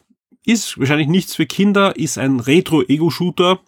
[0.46, 3.60] Ist wahrscheinlich nichts für Kinder, ist ein Retro-Ego-Shooter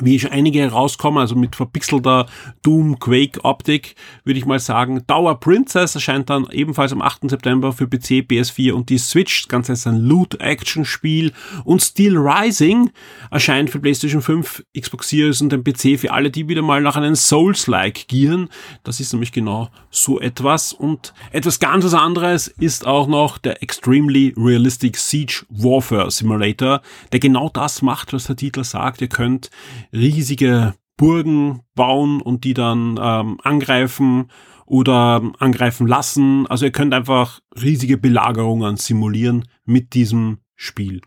[0.00, 2.26] wie schon einige rauskommen, also mit verpixelter
[2.62, 5.06] Doom Quake Optik, würde ich mal sagen.
[5.06, 7.30] Tower Princess erscheint dann ebenfalls am 8.
[7.30, 9.42] September für PC, PS4 und die Switch.
[9.42, 11.32] Das Ganze ist ein Loot-Action-Spiel.
[11.64, 12.90] Und Steel Rising
[13.30, 16.96] erscheint für PlayStation 5, Xbox Series und den PC für alle, die wieder mal nach
[16.96, 18.48] einem Souls-like gieren.
[18.84, 20.72] Das ist nämlich genau so etwas.
[20.72, 26.82] Und etwas ganz was anderes ist auch noch der Extremely Realistic Siege Warfare Simulator,
[27.12, 29.00] der genau das macht, was der Titel sagt.
[29.00, 29.50] Ihr könnt
[29.92, 34.30] riesige Burgen bauen und die dann ähm, angreifen
[34.66, 36.46] oder angreifen lassen.
[36.48, 41.00] Also ihr könnt einfach riesige Belagerungen simulieren mit diesem Spiel.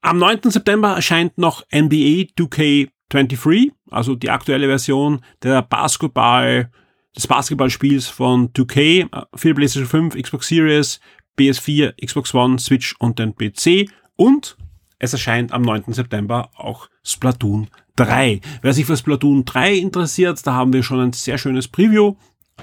[0.00, 0.50] Am 9.
[0.50, 6.70] September erscheint noch NBA 2K23, also die aktuelle Version der Basketball,
[7.14, 11.00] des Basketballspiels von 2K für PlayStation 5, Xbox Series,
[11.38, 13.90] PS4, Xbox One, Switch und den PC.
[14.16, 14.56] Und
[14.98, 15.92] es erscheint am 9.
[15.92, 18.40] September auch Splatoon 3.
[18.62, 22.14] Wer sich für Splatoon 3 interessiert, da haben wir schon ein sehr schönes Preview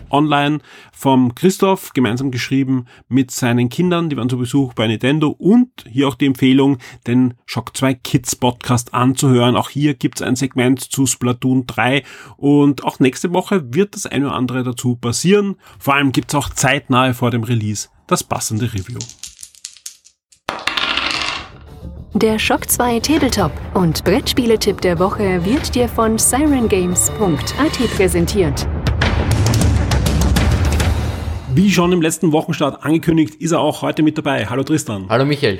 [0.10, 0.60] online
[0.92, 4.10] vom Christoph gemeinsam geschrieben mit seinen Kindern.
[4.10, 8.36] Die waren zu Besuch bei Nintendo und hier auch die Empfehlung, den Shock 2 Kids
[8.36, 9.56] Podcast anzuhören.
[9.56, 12.04] Auch hier gibt's ein Segment zu Splatoon 3
[12.38, 15.56] und auch nächste Woche wird das eine oder andere dazu passieren.
[15.80, 19.00] Vor allem gibt's auch zeitnahe vor dem Release das passende Review.
[22.16, 28.68] Der Shock 2 Tabletop und Brettspieletipp der Woche wird dir von sirengames.at präsentiert.
[31.54, 34.48] Wie schon im letzten Wochenstart angekündigt, ist er auch heute mit dabei.
[34.48, 35.06] Hallo Tristan.
[35.08, 35.60] Hallo Michael.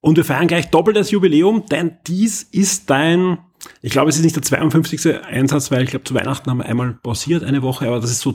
[0.00, 3.36] Und wir feiern gleich doppeltes Jubiläum, denn dies ist dein,
[3.82, 5.22] ich glaube, es ist nicht der 52.
[5.22, 8.20] Einsatz, weil ich glaube, zu Weihnachten haben wir einmal pausiert eine Woche, aber das ist
[8.20, 8.32] so,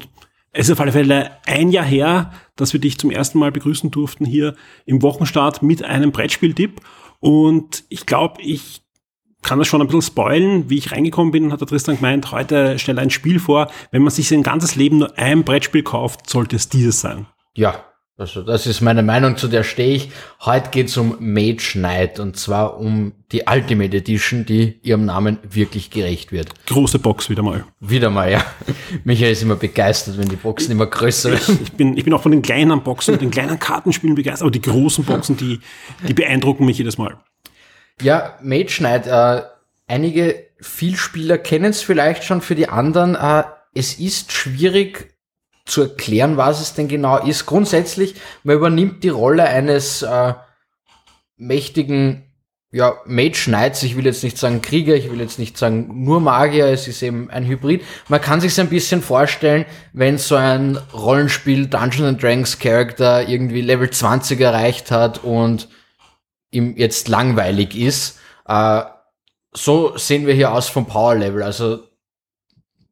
[0.56, 3.92] es ist auf alle Fälle ein Jahr her, dass wir dich zum ersten Mal begrüßen
[3.92, 6.80] durften hier im Wochenstart mit einem Brettspieltipp.
[7.20, 8.82] Und ich glaube, ich
[9.42, 10.70] kann das schon ein bisschen spoilen.
[10.70, 13.70] Wie ich reingekommen bin, hat der Tristan gemeint, heute stelle ein Spiel vor.
[13.92, 17.28] Wenn man sich sein ganzes Leben nur ein Brettspiel kauft, sollte es dieses sein.
[17.54, 17.84] Ja,
[18.18, 20.10] also das ist meine Meinung, zu der stehe ich.
[20.40, 25.90] Heute geht's um Mage Knight und zwar um die Ultimate Edition, die ihrem Namen wirklich
[25.90, 26.50] gerecht wird.
[26.68, 27.66] Große Box wieder mal.
[27.82, 28.46] Wieder mal, ja.
[29.04, 31.60] Michael ist immer begeistert, wenn die Boxen immer größer werden.
[31.62, 34.52] Ich bin, ich bin auch von den kleinen Boxen und den kleinen Kartenspielen begeistert, aber
[34.52, 35.60] die großen Boxen, die,
[36.08, 37.18] die beeindrucken mich jedes Mal.
[38.02, 39.42] Ja, Mage Knight, äh,
[39.88, 45.15] einige Vielspieler kennen es vielleicht schon, für die anderen, äh, es ist schwierig
[45.66, 47.46] zu erklären, was es denn genau ist.
[47.46, 50.34] Grundsätzlich, man übernimmt die Rolle eines äh,
[51.38, 52.26] mächtigen
[52.72, 56.20] ja, Mage Knights, ich will jetzt nicht sagen Krieger, ich will jetzt nicht sagen nur
[56.20, 57.84] Magier, es ist eben ein Hybrid.
[58.10, 63.90] Man kann sich ein bisschen vorstellen, wenn so ein Rollenspiel Dungeons Dragons Charakter irgendwie Level
[63.90, 65.70] 20 erreicht hat und
[66.52, 68.20] ihm jetzt langweilig ist.
[68.46, 68.82] Äh,
[69.54, 71.44] so sehen wir hier aus vom Power Level.
[71.44, 71.80] Also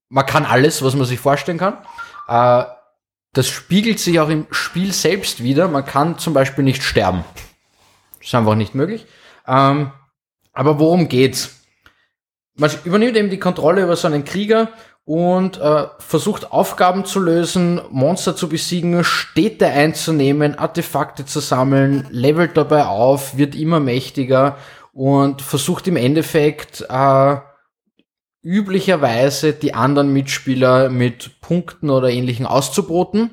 [0.07, 1.77] man kann alles, was man sich vorstellen kann.
[2.33, 2.65] Äh,
[3.33, 5.67] das spiegelt sich auch im Spiel selbst wieder.
[5.67, 7.23] Man kann zum Beispiel nicht sterben.
[8.17, 9.05] Das ist einfach nicht möglich.
[9.47, 9.91] Ähm,
[10.51, 11.61] aber worum geht's?
[12.55, 14.69] Man übernimmt eben die Kontrolle über so einen Krieger
[15.05, 22.55] und äh, versucht Aufgaben zu lösen, Monster zu besiegen, Städte einzunehmen, Artefakte zu sammeln, levelt
[22.55, 24.57] dabei auf, wird immer mächtiger
[24.91, 27.37] und versucht im Endeffekt äh,
[28.43, 33.31] üblicherweise die anderen Mitspieler mit Punkten oder ähnlichen auszuboten.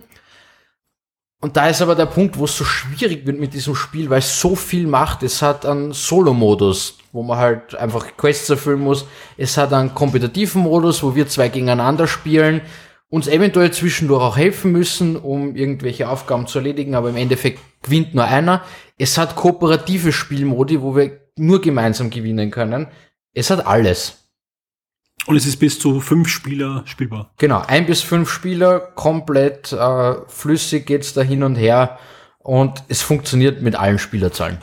[1.42, 4.18] Und da ist aber der Punkt, wo es so schwierig wird mit diesem Spiel, weil
[4.18, 5.22] es so viel macht.
[5.22, 9.06] Es hat einen Solo-Modus, wo man halt einfach Quests erfüllen muss.
[9.38, 12.60] Es hat einen kompetitiven Modus, wo wir zwei gegeneinander spielen,
[13.08, 18.14] uns eventuell zwischendurch auch helfen müssen, um irgendwelche Aufgaben zu erledigen, aber im Endeffekt gewinnt
[18.14, 18.62] nur einer.
[18.98, 22.86] Es hat kooperative Spielmodi, wo wir nur gemeinsam gewinnen können.
[23.32, 24.19] Es hat alles.
[25.26, 27.32] Und es ist bis zu fünf Spieler spielbar.
[27.38, 31.98] Genau, ein bis fünf Spieler, komplett äh, flüssig geht's da hin und her
[32.38, 34.58] und es funktioniert mit allen Spielerzahlen.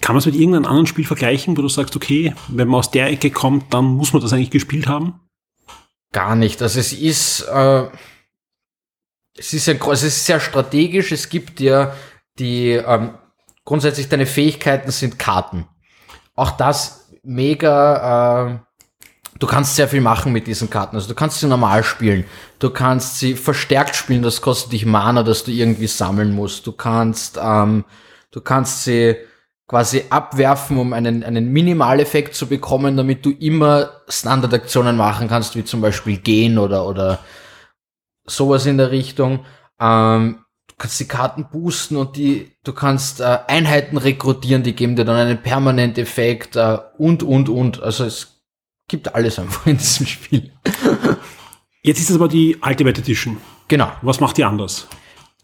[0.00, 2.90] Kann man es mit irgendeinem anderen Spiel vergleichen, wo du sagst, okay, wenn man aus
[2.90, 5.20] der Ecke kommt, dann muss man das eigentlich gespielt haben?
[6.12, 6.62] Gar nicht.
[6.62, 7.88] Also es ist, äh,
[9.36, 11.12] es ist, ein, es ist sehr strategisch.
[11.12, 11.94] Es gibt ja
[12.38, 13.14] die, ähm,
[13.64, 15.66] grundsätzlich deine Fähigkeiten sind Karten.
[16.34, 18.58] Auch das mega, äh,
[19.38, 20.96] du kannst sehr viel machen mit diesen Karten.
[20.96, 22.24] Also du kannst sie normal spielen.
[22.58, 26.66] Du kannst sie verstärkt spielen, das kostet dich Mana, dass du irgendwie sammeln musst.
[26.66, 27.84] Du kannst, ähm,
[28.30, 29.16] du kannst sie
[29.68, 35.64] quasi abwerfen, um einen, einen Minimaleffekt zu bekommen, damit du immer Standardaktionen machen kannst, wie
[35.64, 37.18] zum Beispiel gehen oder, oder
[38.26, 39.44] sowas in der Richtung.
[39.78, 44.96] Ähm, du kannst die Karten boosten und die, du kannst äh, Einheiten rekrutieren, die geben
[44.96, 47.82] dir dann einen Permanent-Effekt äh, und, und, und.
[47.82, 48.37] Also es
[48.88, 50.52] gibt alles einfach in diesem Spiel.
[51.82, 53.36] Jetzt ist es aber die Ultimate Edition.
[53.68, 53.90] Genau.
[54.02, 54.88] Was macht die anders?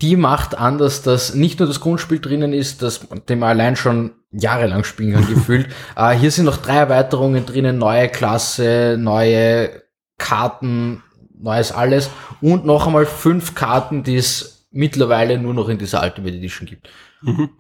[0.01, 4.13] Die macht anders, dass nicht nur das Grundspiel drinnen ist, das, den man allein schon
[4.33, 5.69] jahrelang spielen kann, gefühlt.
[5.97, 9.83] Uh, hier sind noch drei Erweiterungen drinnen, neue Klasse, neue
[10.19, 11.03] Karten,
[11.39, 16.37] neues alles und noch einmal fünf Karten, die es mittlerweile nur noch in dieser Ultimate
[16.37, 16.89] Edition gibt.
[17.23, 17.51] Mhm.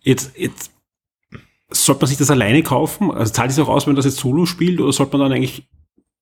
[0.00, 0.72] Jetzt, jetzt
[1.70, 3.10] sollte man sich das alleine kaufen?
[3.10, 5.36] Also zahlt es auch aus, wenn man das jetzt solo spielt oder sollte man dann
[5.36, 5.68] eigentlich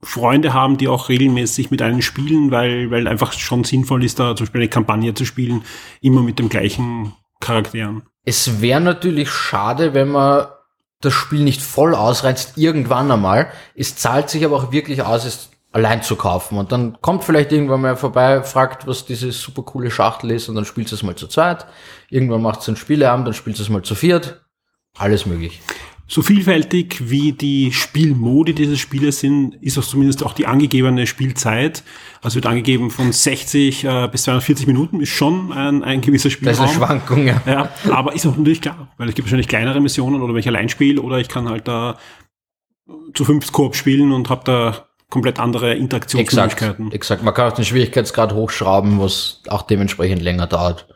[0.03, 4.37] Freunde haben, die auch regelmäßig mit einem spielen, weil, weil einfach schon sinnvoll ist, da
[4.37, 5.63] zum Beispiel eine Kampagne zu spielen,
[6.01, 8.03] immer mit dem gleichen Charakteren.
[8.25, 10.47] Es wäre natürlich schade, wenn man
[11.01, 13.49] das Spiel nicht voll ausreizt, irgendwann einmal.
[13.75, 16.59] Es zahlt sich aber auch wirklich aus, es allein zu kaufen.
[16.59, 20.55] Und dann kommt vielleicht irgendwann mal vorbei, fragt, was diese super coole Schachtel ist, und
[20.55, 21.67] dann spielt es mal zu zweit.
[22.09, 24.46] Irgendwann macht es einen Spieleabend, dann spielt es mal zu viert.
[24.99, 25.61] Alles möglich.
[26.09, 31.83] So vielfältig wie die Spielmodi dieses Spieles sind, ist auch zumindest auch die angegebene Spielzeit.
[32.23, 36.57] Also wird angegeben von 60 äh, bis 240 Minuten, ist schon ein, ein gewisser Spielraum.
[36.59, 37.43] Das ist eine Schwankung, ja.
[37.45, 37.71] ja.
[37.91, 40.69] Aber ist auch natürlich klar, weil es gibt wahrscheinlich kleinere Missionen oder wenn ich allein
[40.69, 41.99] spiele oder ich kann halt da
[43.13, 46.87] zu fünf Koop spielen und habe da komplett andere Interaktionsmöglichkeiten.
[46.87, 47.23] Exakt, exakt.
[47.25, 50.87] Man kann auch den Schwierigkeitsgrad hochschrauben, was auch dementsprechend länger dauert.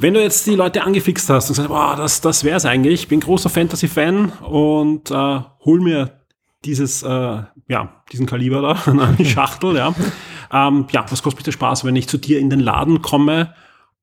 [0.00, 3.08] Wenn du jetzt die Leute angefixt hast und sagst, boah, das, das wär's eigentlich, ich
[3.08, 6.20] bin großer Fantasy-Fan und äh, hol mir
[6.64, 9.92] dieses, äh, ja, diesen Kaliber da, eine Schachtel, ja.
[10.52, 13.54] Ähm, ja, was kostet mich der Spaß, wenn ich zu dir in den Laden komme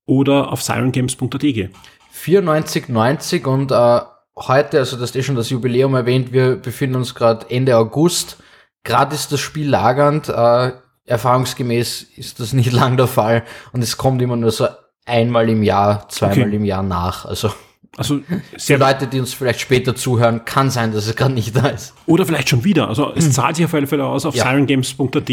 [0.06, 1.72] oder auf sirengames.at gehe?
[2.14, 4.02] 94,90 und äh,
[4.36, 8.38] heute, also das ist eh schon das Jubiläum erwähnt, wir befinden uns gerade Ende August.
[8.84, 10.28] Gerade ist das Spiel lagernd.
[10.28, 10.74] Äh,
[11.06, 14.68] erfahrungsgemäß ist das nicht lang der Fall und es kommt immer nur so
[15.06, 16.56] einmal im Jahr, zweimal okay.
[16.56, 17.26] im Jahr nach.
[17.26, 17.52] Also
[17.98, 18.20] also
[18.58, 21.94] sehr Leute, die uns vielleicht später zuhören, kann sein, dass es gerade nicht da ist.
[22.06, 22.90] Oder vielleicht schon wieder.
[22.90, 23.32] Also es hm.
[23.32, 24.44] zahlt sich auf alle Fälle aus, auf ja.
[24.44, 25.32] sirengames.at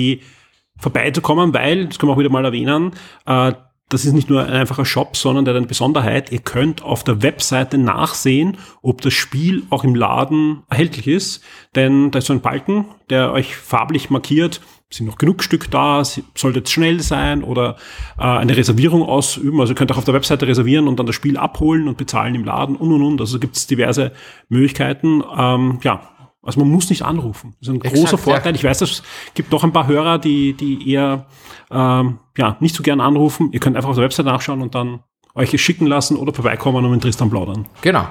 [0.79, 2.93] vorbeizukommen, weil, das können wir auch wieder mal erwähnen,
[3.27, 3.53] äh,
[3.89, 6.33] das ist nicht nur ein einfacher Shop, sondern der hat eine Besonderheit.
[6.33, 11.45] Ihr könnt auf der Webseite nachsehen, ob das Spiel auch im Laden erhältlich ist.
[11.75, 14.63] Denn da ist so ein Balken, der euch farblich markiert,
[14.97, 17.77] sind noch genug Stück da, sollte es schnell sein oder
[18.19, 19.61] äh, eine Reservierung ausüben.
[19.61, 22.35] Also ihr könnt auch auf der Webseite reservieren und dann das Spiel abholen und bezahlen
[22.35, 23.21] im Laden und und und.
[23.21, 24.13] Also gibt es diverse
[24.49, 25.23] Möglichkeiten.
[25.37, 26.03] Ähm, ja,
[26.43, 27.55] also man muss nicht anrufen.
[27.61, 28.53] Das ist ein Exakt, großer Vorteil.
[28.53, 28.57] Ja.
[28.57, 29.03] Ich weiß, es
[29.35, 31.27] gibt noch ein paar Hörer, die, die eher
[31.71, 33.51] ähm, ja, nicht so gern anrufen.
[33.53, 35.01] Ihr könnt einfach auf der Website nachschauen und dann
[35.35, 37.67] euch schicken lassen oder vorbeikommen und mit Tristan plaudern.
[37.81, 38.07] Genau.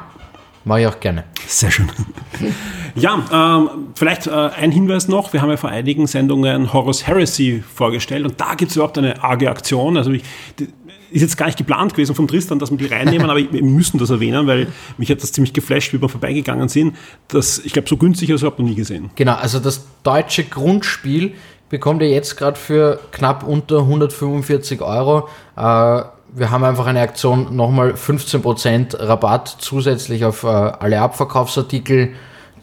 [0.63, 1.24] Mache ich auch gerne.
[1.47, 1.89] Sehr schön.
[2.95, 5.34] ja, ähm, vielleicht äh, ein Hinweis noch.
[5.34, 9.24] Wir haben ja vor einigen Sendungen Horus Heresy vorgestellt und da gibt es überhaupt eine
[9.24, 9.97] arge Aktion.
[9.97, 10.24] Also ich,
[10.60, 10.67] die,
[11.12, 13.97] ist jetzt gar nicht geplant gewesen von Tristan, dass wir die reinnehmen, aber wir müssen
[13.97, 16.95] das erwähnen, weil mich hat das ziemlich geflasht, wie wir vorbeigegangen sind.
[17.28, 19.10] Das, ich glaube, so günstig habe ich überhaupt noch nie gesehen.
[19.15, 21.34] Genau, also das deutsche Grundspiel
[21.69, 25.28] bekommt ihr jetzt gerade für knapp unter 145 Euro.
[25.58, 32.13] Äh, wir haben einfach eine Aktion, nochmal 15% Rabatt zusätzlich auf äh, alle Abverkaufsartikel,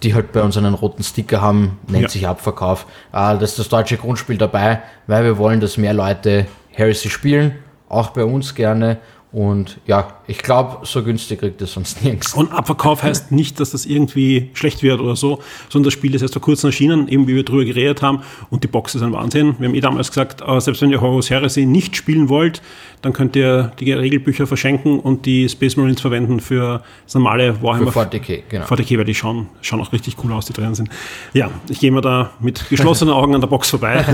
[0.02, 2.08] die halt bei uns einen roten Sticker haben, nennt ja.
[2.08, 2.86] sich Abverkauf.
[3.12, 7.56] Äh, das ist das deutsche Grundspiel dabei, weil wir wollen, dass mehr Leute Heresy spielen,
[7.88, 8.98] auch bei uns gerne
[9.32, 12.34] und ja, ich glaube, so günstig kriegt es sonst nirgends.
[12.34, 16.20] Und Abverkauf heißt nicht, dass das irgendwie schlecht wird oder so, sondern das Spiel ist
[16.20, 18.20] erst vor kurzem erschienen, eben wie wir drüber geredet haben.
[18.50, 19.54] Und die Box ist ein Wahnsinn.
[19.58, 22.60] Wir haben eh damals gesagt, äh, selbst wenn ihr Horus Heresy nicht spielen wollt,
[23.00, 27.92] dann könnt ihr die Regelbücher verschenken und die Space Marines verwenden für das normale Warhammer.
[27.92, 28.66] Für 40k, genau.
[28.66, 30.90] 40k, weil die schauen, schauen auch richtig cool aus, die drin sind.
[31.32, 34.04] Ja, ich gehe mal da mit geschlossenen Augen an der Box vorbei.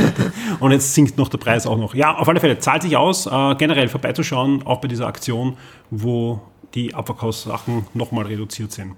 [0.60, 1.94] und jetzt sinkt noch der Preis auch noch.
[1.94, 5.53] Ja, auf alle Fälle, zahlt sich aus, äh, generell vorbeizuschauen, auch bei dieser Aktion,
[5.90, 6.40] wo
[6.74, 8.94] die Abverkaufssachen nochmal reduziert sind.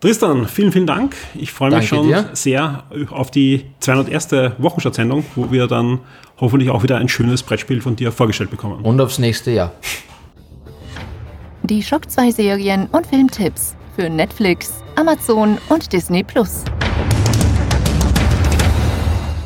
[0.00, 1.16] Tristan, vielen, vielen Dank.
[1.34, 2.30] Ich freue mich Danke schon dir.
[2.32, 4.30] sehr auf die 201.
[4.58, 5.98] Wochenstartsendung, wo wir dann
[6.40, 8.84] hoffentlich auch wieder ein schönes Brettspiel von dir vorgestellt bekommen.
[8.84, 9.72] Und aufs nächste Jahr.
[11.64, 16.62] Die Schock 2 Serien und Filmtipps für Netflix, Amazon und Disney Plus.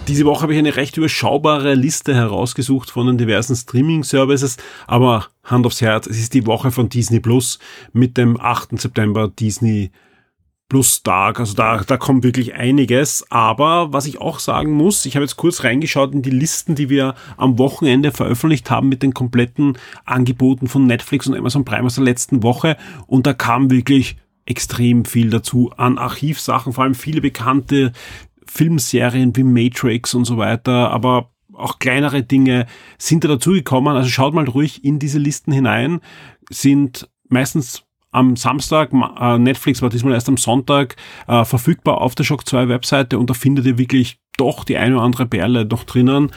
[0.09, 4.57] Diese Woche habe ich eine recht überschaubare Liste herausgesucht von den diversen Streaming-Services,
[4.89, 7.61] aber Hand aufs Herz, es ist die Woche von Disney Plus
[7.93, 8.81] mit dem 8.
[8.81, 9.93] September Disney
[10.69, 11.39] Plus Tag.
[11.39, 13.25] Also da, da kommt wirklich einiges.
[13.31, 16.89] Aber was ich auch sagen muss, ich habe jetzt kurz reingeschaut in die Listen, die
[16.89, 21.97] wir am Wochenende veröffentlicht haben mit den kompletten Angeboten von Netflix und Amazon Prime aus
[21.97, 22.77] der letzten Woche.
[23.07, 27.93] Und da kam wirklich extrem viel dazu an Archivsachen, vor allem viele bekannte
[28.53, 32.67] Filmserien wie Matrix und so weiter, aber auch kleinere Dinge
[32.99, 33.97] sind da dazugekommen.
[33.97, 36.01] Also schaut mal ruhig in diese Listen hinein,
[36.51, 40.97] sind meistens am Samstag, äh, Netflix war diesmal erst am Sonntag
[41.29, 44.97] äh, verfügbar auf der Shock 2 Webseite und da findet ihr wirklich doch die eine
[44.97, 46.31] oder andere Perle noch drinnen,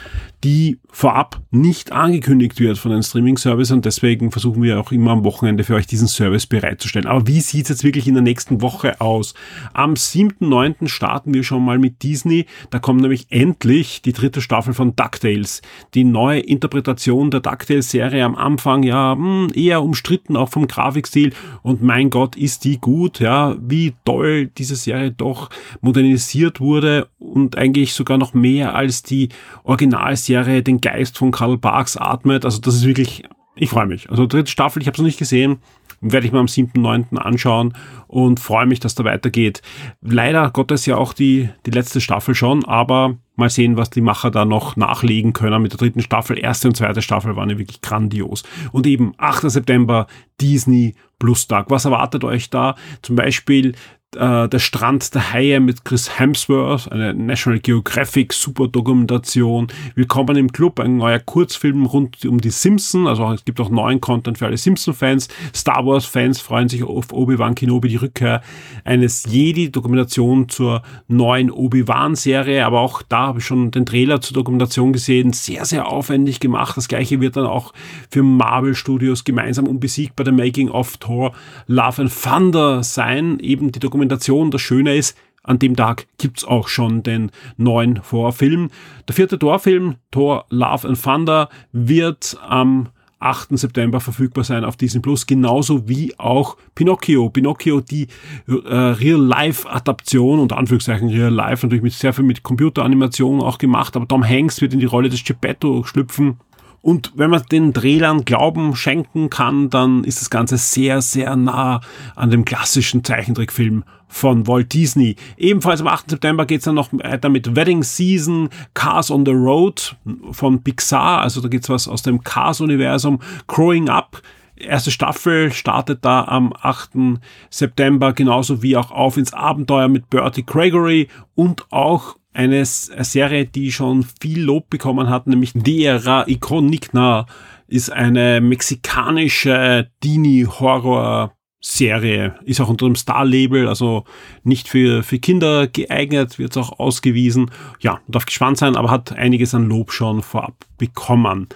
[0.44, 5.26] die vorab nicht angekündigt wird von den Streaming-Service und deswegen versuchen wir auch immer am
[5.26, 7.06] Wochenende für euch diesen Service bereitzustellen.
[7.06, 9.34] Aber wie sieht's jetzt wirklich in der nächsten Woche aus?
[9.74, 10.88] Am 7.9.
[10.88, 12.46] starten wir schon mal mit Disney.
[12.70, 15.62] Da kommt nämlich endlich die dritte Staffel von DuckTales.
[15.96, 21.34] Die neue Interpretation der DuckTales-Serie am Anfang, ja, hm, eher umstritten, auch vom Grafikstil.
[21.62, 25.50] Und mein Gott, ist die gut, ja, wie toll diese Serie doch
[25.82, 29.28] modernisiert wurde und eigentlich sogar noch mehr als die
[29.66, 32.46] Originalserie den Geist von Karl Barks atmet.
[32.46, 33.24] Also das ist wirklich,
[33.56, 34.08] ich freue mich.
[34.12, 35.58] Also dritte Staffel, ich habe es noch nicht gesehen,
[36.00, 37.18] werde ich mir am 7.9.
[37.18, 37.74] anschauen
[38.08, 39.64] und freue mich, dass da weitergeht.
[40.02, 44.30] Leider Gottes ja auch die, die letzte Staffel schon, aber mal sehen, was die Macher
[44.30, 46.38] da noch nachlegen können mit der dritten Staffel.
[46.38, 48.44] Erste und zweite Staffel waren ja wirklich grandios.
[48.72, 49.50] Und eben 8.
[49.50, 50.06] September
[50.40, 51.72] Disney Plus Tag.
[51.72, 52.76] Was erwartet euch da?
[53.02, 53.74] Zum Beispiel
[54.16, 59.68] äh, Der Strand der Haie mit Chris Hemsworth, eine National Geographic Superdokumentation.
[59.95, 63.07] Willkommen im Club, ein neuer Kurzfilm rund um die Simpsons.
[63.07, 65.28] Also es gibt auch neuen Content für alle Simpson-Fans.
[65.53, 68.41] Star Wars-Fans freuen sich auf Obi-Wan Kenobi, die Rückkehr
[68.86, 72.66] eines Jedi, Dokumentation zur neuen Obi-Wan-Serie.
[72.66, 75.34] Aber auch da habe ich schon den Trailer zur Dokumentation gesehen.
[75.34, 76.78] Sehr, sehr aufwendig gemacht.
[76.78, 77.74] Das gleiche wird dann auch
[78.09, 81.34] für Marvel Studios gemeinsam unbesiegt bei der Making of Thor
[81.68, 83.39] Love and Thunder sein.
[83.39, 84.51] Eben die Dokumentation Dokumentation.
[84.51, 88.70] Das Schöne ist, an dem Tag gibt's auch schon den neuen Vorfilm.
[89.08, 92.89] Der vierte Torfilm, Thor Love and Thunder, wird am
[93.20, 93.58] 8.
[93.58, 97.30] September verfügbar sein auf Disney Plus, genauso wie auch Pinocchio.
[97.30, 98.08] Pinocchio, die
[98.47, 104.28] äh, Real-Life-Adaption, unter Anführungszeichen Real-Life, natürlich mit sehr viel mit Computeranimation auch gemacht, aber Tom
[104.28, 106.38] Hanks wird in die Rolle des Geppetto schlüpfen.
[106.86, 111.82] Und wenn man den Trailern Glauben schenken kann, dann ist das Ganze sehr, sehr nah
[112.16, 115.16] an dem klassischen Zeichentrickfilm von Walt Disney.
[115.36, 116.12] Ebenfalls am 8.
[116.12, 119.96] September geht's dann noch weiter mit Wedding Season, Cars on the Road
[120.30, 121.22] von Pixar.
[121.22, 123.20] Also da geht's was aus dem Cars-Universum.
[123.48, 124.22] Growing Up
[124.56, 127.20] erste Staffel startet da am 8.
[127.50, 133.72] September, genauso wie auch auf ins Abenteuer mit Bertie Gregory und auch eine Serie, die
[133.72, 137.26] schon viel Lob bekommen hat, nämlich Dera Iconicna,
[137.68, 141.32] ist eine mexikanische Dini-Horror-
[141.66, 144.04] Serie ist auch unter dem Star-Label, also
[144.44, 147.50] nicht für, für Kinder geeignet, wird auch ausgewiesen.
[147.80, 151.48] Ja, darf gespannt sein, aber hat einiges an Lob schon vorab bekommen.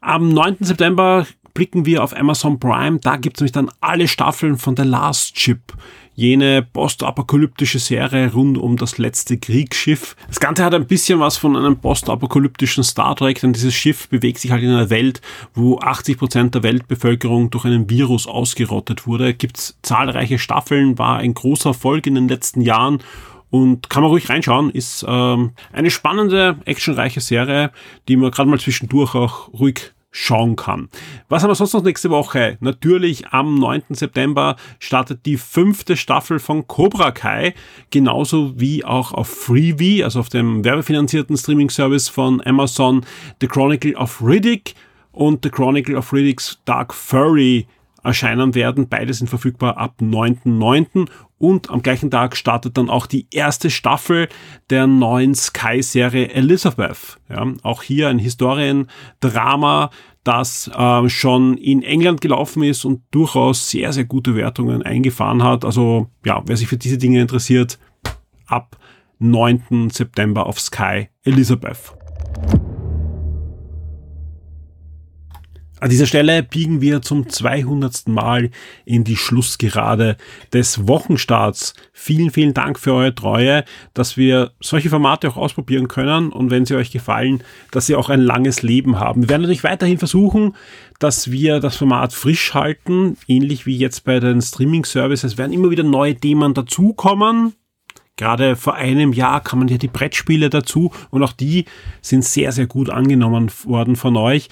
[0.00, 0.56] Am 9.
[0.60, 3.00] September blicken wir auf Amazon Prime.
[3.00, 5.60] Da gibt es nämlich dann alle Staffeln von The Last Ship
[6.20, 10.16] jene postapokalyptische Serie rund um das letzte Kriegsschiff.
[10.28, 14.38] Das Ganze hat ein bisschen was von einem postapokalyptischen Star Trek, denn dieses Schiff bewegt
[14.38, 15.22] sich halt in einer Welt,
[15.54, 19.32] wo 80 Prozent der Weltbevölkerung durch einen Virus ausgerottet wurde.
[19.32, 22.98] Gibt zahlreiche Staffeln, war ein großer Erfolg in den letzten Jahren
[23.48, 24.68] und kann man ruhig reinschauen.
[24.68, 27.70] Ist ähm, eine spannende, actionreiche Serie,
[28.08, 30.88] die man gerade mal zwischendurch auch ruhig schauen kann.
[31.28, 32.56] Was haben wir sonst noch nächste Woche?
[32.60, 33.82] Natürlich am 9.
[33.90, 37.54] September startet die fünfte Staffel von Cobra Kai,
[37.90, 43.04] genauso wie auch auf Freebie, also auf dem werbefinanzierten Streaming-Service von Amazon,
[43.40, 44.74] The Chronicle of Riddick
[45.12, 47.66] und The Chronicle of Riddick's Dark Furry
[48.02, 48.88] erscheinen werden.
[48.88, 51.08] Beide sind verfügbar ab 9.9.
[51.38, 54.28] Und am gleichen Tag startet dann auch die erste Staffel
[54.68, 57.18] der neuen Sky-Serie Elizabeth.
[57.30, 59.90] Ja, auch hier ein Historiendrama,
[60.22, 65.64] das äh, schon in England gelaufen ist und durchaus sehr, sehr gute Wertungen eingefahren hat.
[65.64, 67.78] Also ja, wer sich für diese Dinge interessiert,
[68.46, 68.76] ab
[69.18, 69.90] 9.
[69.90, 71.94] September auf Sky Elizabeth.
[75.80, 78.06] An dieser Stelle biegen wir zum 200.
[78.08, 78.50] Mal
[78.84, 80.18] in die Schlussgerade
[80.52, 81.72] des Wochenstarts.
[81.94, 83.64] Vielen, vielen Dank für eure Treue,
[83.94, 88.10] dass wir solche Formate auch ausprobieren können und wenn sie euch gefallen, dass sie auch
[88.10, 89.22] ein langes Leben haben.
[89.22, 90.54] Wir werden natürlich weiterhin versuchen,
[90.98, 95.32] dass wir das Format frisch halten, ähnlich wie jetzt bei den Streaming-Services.
[95.32, 97.54] Es werden immer wieder neue Themen dazukommen.
[98.20, 101.64] Gerade vor einem Jahr kamen ja die Brettspiele dazu und auch die
[102.02, 104.50] sind sehr, sehr gut angenommen worden von euch.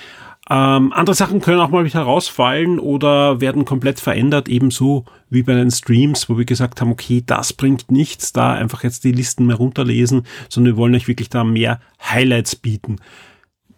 [0.50, 5.54] Ähm, andere Sachen können auch mal wieder rausfallen oder werden komplett verändert, ebenso wie bei
[5.54, 9.46] den Streams, wo wir gesagt haben, okay, das bringt nichts, da einfach jetzt die Listen
[9.46, 12.96] mehr runterlesen, sondern wir wollen euch wirklich da mehr Highlights bieten.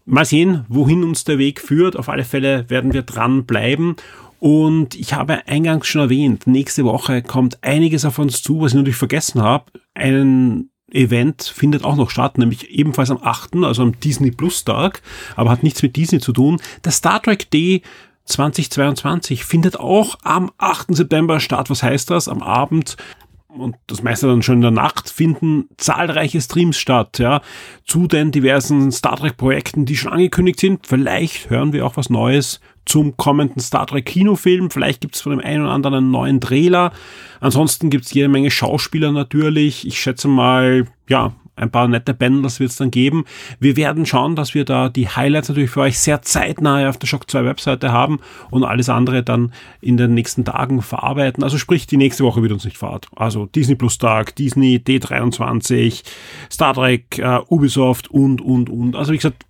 [0.06, 1.96] Mal sehen, wohin uns der Weg führt.
[1.96, 3.96] Auf alle Fälle werden wir dranbleiben.
[4.40, 8.76] Und ich habe eingangs schon erwähnt, nächste Woche kommt einiges auf uns zu, was ich
[8.76, 9.66] natürlich vergessen habe.
[9.94, 15.02] Einen Event findet auch noch statt, nämlich ebenfalls am 8., also am Disney Plus Tag,
[15.36, 16.60] aber hat nichts mit Disney zu tun.
[16.84, 17.82] Der Star Trek Day
[18.26, 20.94] 2022 findet auch am 8.
[20.94, 21.70] September statt.
[21.70, 22.28] Was heißt das?
[22.28, 22.96] Am Abend
[23.56, 27.40] und das meiste dann schon in der Nacht finden zahlreiche Streams statt, ja,
[27.84, 30.86] zu den diversen Star Trek Projekten, die schon angekündigt sind.
[30.86, 34.70] Vielleicht hören wir auch was Neues zum kommenden Star Trek Kinofilm.
[34.70, 36.92] Vielleicht gibt es von dem einen oder anderen einen neuen Trailer.
[37.40, 39.86] Ansonsten gibt es jede Menge Schauspieler natürlich.
[39.86, 43.24] Ich schätze mal, ja, ein paar nette Bänders wird es dann geben.
[43.58, 47.06] Wir werden schauen, dass wir da die Highlights natürlich für euch sehr zeitnah auf der
[47.06, 51.44] Shock 2 Webseite haben und alles andere dann in den nächsten Tagen verarbeiten.
[51.44, 53.08] Also sprich, die nächste Woche wird uns nicht fahrt.
[53.14, 56.02] Also Disney Plus Tag, Disney D23,
[56.50, 58.96] Star Trek, uh, Ubisoft und, und, und.
[58.96, 59.44] Also wie gesagt,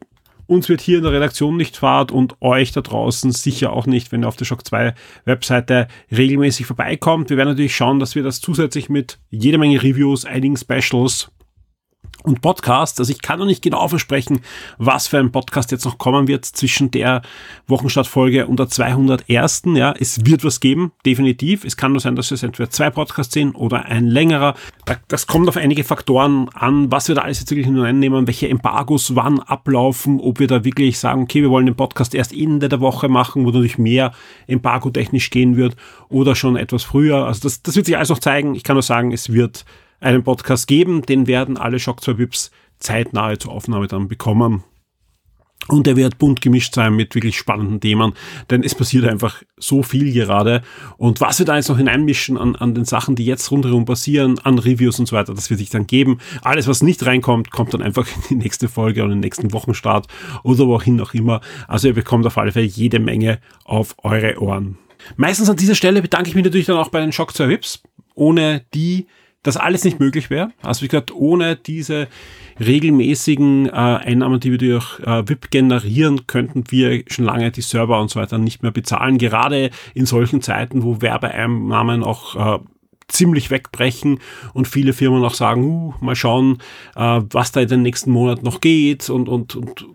[0.51, 4.11] uns wird hier in der Redaktion nicht fahrt und euch da draußen sicher auch nicht,
[4.11, 4.95] wenn ihr auf der Shock 2
[5.25, 7.31] Webseite regelmäßig vorbeikommt.
[7.31, 11.31] Wir werden natürlich schauen, dass wir das zusätzlich mit jede Menge Reviews, einigen Specials
[12.25, 12.99] und Podcasts.
[12.99, 14.41] Also ich kann noch nicht genau versprechen,
[14.79, 17.23] was für ein Podcast jetzt noch kommen wird zwischen der
[17.67, 19.63] Wochenstartfolge und der 201.
[19.75, 21.65] Ja, es wird was geben, definitiv.
[21.65, 24.55] Es kann nur sein, dass es entweder zwei Podcasts sind oder ein längerer.
[25.09, 29.15] Das kommt auf einige Faktoren an, was wir da alles jetzt wirklich hineinnehmen, welche Embargos
[29.17, 32.81] wann ablaufen, ob wir da wirklich sagen, okay, wir wollen den Podcast erst Ende der
[32.81, 34.13] Woche machen, wo natürlich mehr
[34.47, 35.77] embargo-technisch gehen wird
[36.09, 37.27] oder schon etwas früher.
[37.27, 38.55] Also das, das wird sich alles noch zeigen.
[38.55, 39.65] Ich kann nur sagen, es wird
[40.01, 41.03] einen Podcast geben.
[41.03, 44.65] Den werden alle Shock 2 Vips zeitnahe zur Aufnahme dann bekommen.
[45.69, 48.15] Und er wird bunt gemischt sein mit wirklich spannenden Themen,
[48.49, 50.63] denn es passiert einfach so viel gerade.
[50.97, 54.39] Und was wir da jetzt noch hineinmischen an, an den Sachen, die jetzt rundherum passieren,
[54.41, 56.19] an Reviews und so weiter, das wird sich dann geben.
[56.43, 60.07] Alles, was nicht reinkommt, kommt dann einfach in die nächste Folge oder den nächsten Wochenstart
[60.43, 61.41] oder wohin auch immer.
[61.69, 64.79] Also ihr bekommt auf alle Fälle jede Menge auf eure Ohren.
[65.17, 67.83] Meistens an dieser Stelle bedanke ich mich natürlich dann auch bei den Shock 2 Vips,
[68.15, 69.07] ohne die
[69.43, 70.53] das alles nicht möglich wäre.
[70.63, 72.09] Also wie gesagt, ohne diese
[72.59, 78.01] regelmäßigen äh, Einnahmen, die wir durch äh, VIP generieren, könnten wir schon lange die Server
[78.01, 79.17] und so weiter nicht mehr bezahlen.
[79.17, 82.63] Gerade in solchen Zeiten, wo Werbeeinnahmen auch äh,
[83.09, 84.21] ziemlich wegbrechen
[84.53, 86.59] und viele Firmen auch sagen, uh, mal schauen,
[86.95, 89.87] äh, was da in den nächsten Monaten noch geht und, und, und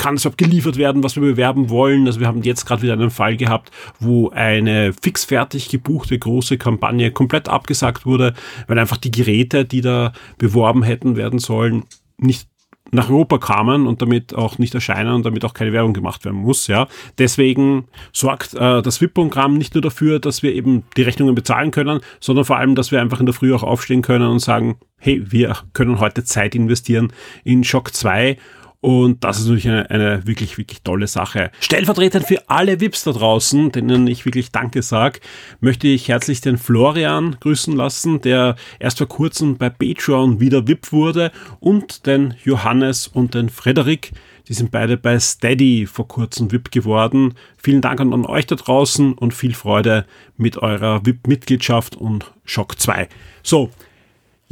[0.00, 2.06] kann es geliefert werden, was wir bewerben wollen.
[2.06, 7.10] Also wir haben jetzt gerade wieder einen Fall gehabt, wo eine fixfertig gebuchte große Kampagne
[7.10, 8.32] komplett abgesagt wurde,
[8.66, 11.84] weil einfach die Geräte, die da beworben hätten werden sollen,
[12.16, 12.48] nicht
[12.92, 16.40] nach Europa kamen und damit auch nicht erscheinen und damit auch keine Werbung gemacht werden
[16.40, 16.66] muss.
[16.66, 16.88] Ja,
[17.18, 22.00] deswegen sorgt äh, das VIP-Programm nicht nur dafür, dass wir eben die Rechnungen bezahlen können,
[22.20, 25.22] sondern vor allem, dass wir einfach in der Früh auch aufstehen können und sagen, hey,
[25.30, 27.12] wir können heute Zeit investieren
[27.44, 28.38] in Shock 2
[28.80, 31.50] und das ist natürlich eine, eine wirklich, wirklich tolle Sache.
[31.60, 35.20] Stellvertretend für alle VIPs da draußen, denen ich wirklich Danke sag,
[35.60, 40.92] möchte ich herzlich den Florian grüßen lassen, der erst vor kurzem bei Patreon wieder VIP
[40.92, 44.12] wurde und den Johannes und den Frederik.
[44.48, 47.34] Die sind beide bei Steady vor kurzem VIP geworden.
[47.58, 50.06] Vielen Dank an euch da draußen und viel Freude
[50.38, 53.08] mit eurer VIP-Mitgliedschaft und Schock 2.
[53.42, 53.70] So,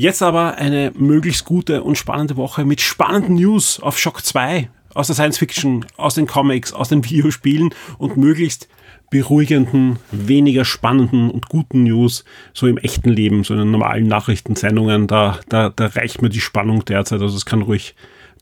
[0.00, 5.08] Jetzt aber eine möglichst gute und spannende Woche mit spannenden News auf Shock 2 aus
[5.08, 8.68] der Science Fiction, aus den Comics, aus den Videospielen und möglichst
[9.10, 12.24] beruhigenden, weniger spannenden und guten News
[12.54, 15.08] so im echten Leben, so in den normalen Nachrichtensendungen.
[15.08, 17.20] Da, da, da reicht mir die Spannung derzeit.
[17.20, 17.96] Also es kann ruhig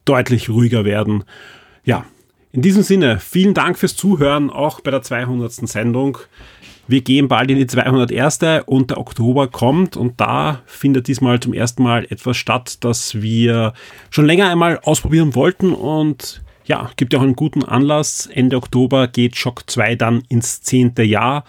[0.05, 1.25] deutlich ruhiger werden.
[1.85, 2.05] Ja,
[2.57, 5.53] in diesem Sinne, vielen Dank fürs Zuhören, auch bei der 200.
[5.53, 6.17] Sendung.
[6.89, 8.39] Wir gehen bald in die 201.
[8.65, 13.75] und der Oktober kommt und da findet diesmal zum ersten Mal etwas statt, das wir
[14.09, 18.27] schon länger einmal ausprobieren wollten und ja, gibt ja auch einen guten Anlass.
[18.33, 21.45] Ende Oktober geht Shock 2 dann ins zehnte Jahr.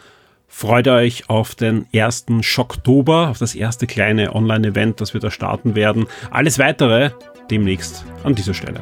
[0.50, 5.74] Freut euch auf den ersten Schocktober, auf das erste kleine Online-Event, das wir da starten
[5.74, 6.08] werden.
[6.32, 7.12] Alles weitere
[7.50, 8.82] demnächst an dieser Stelle.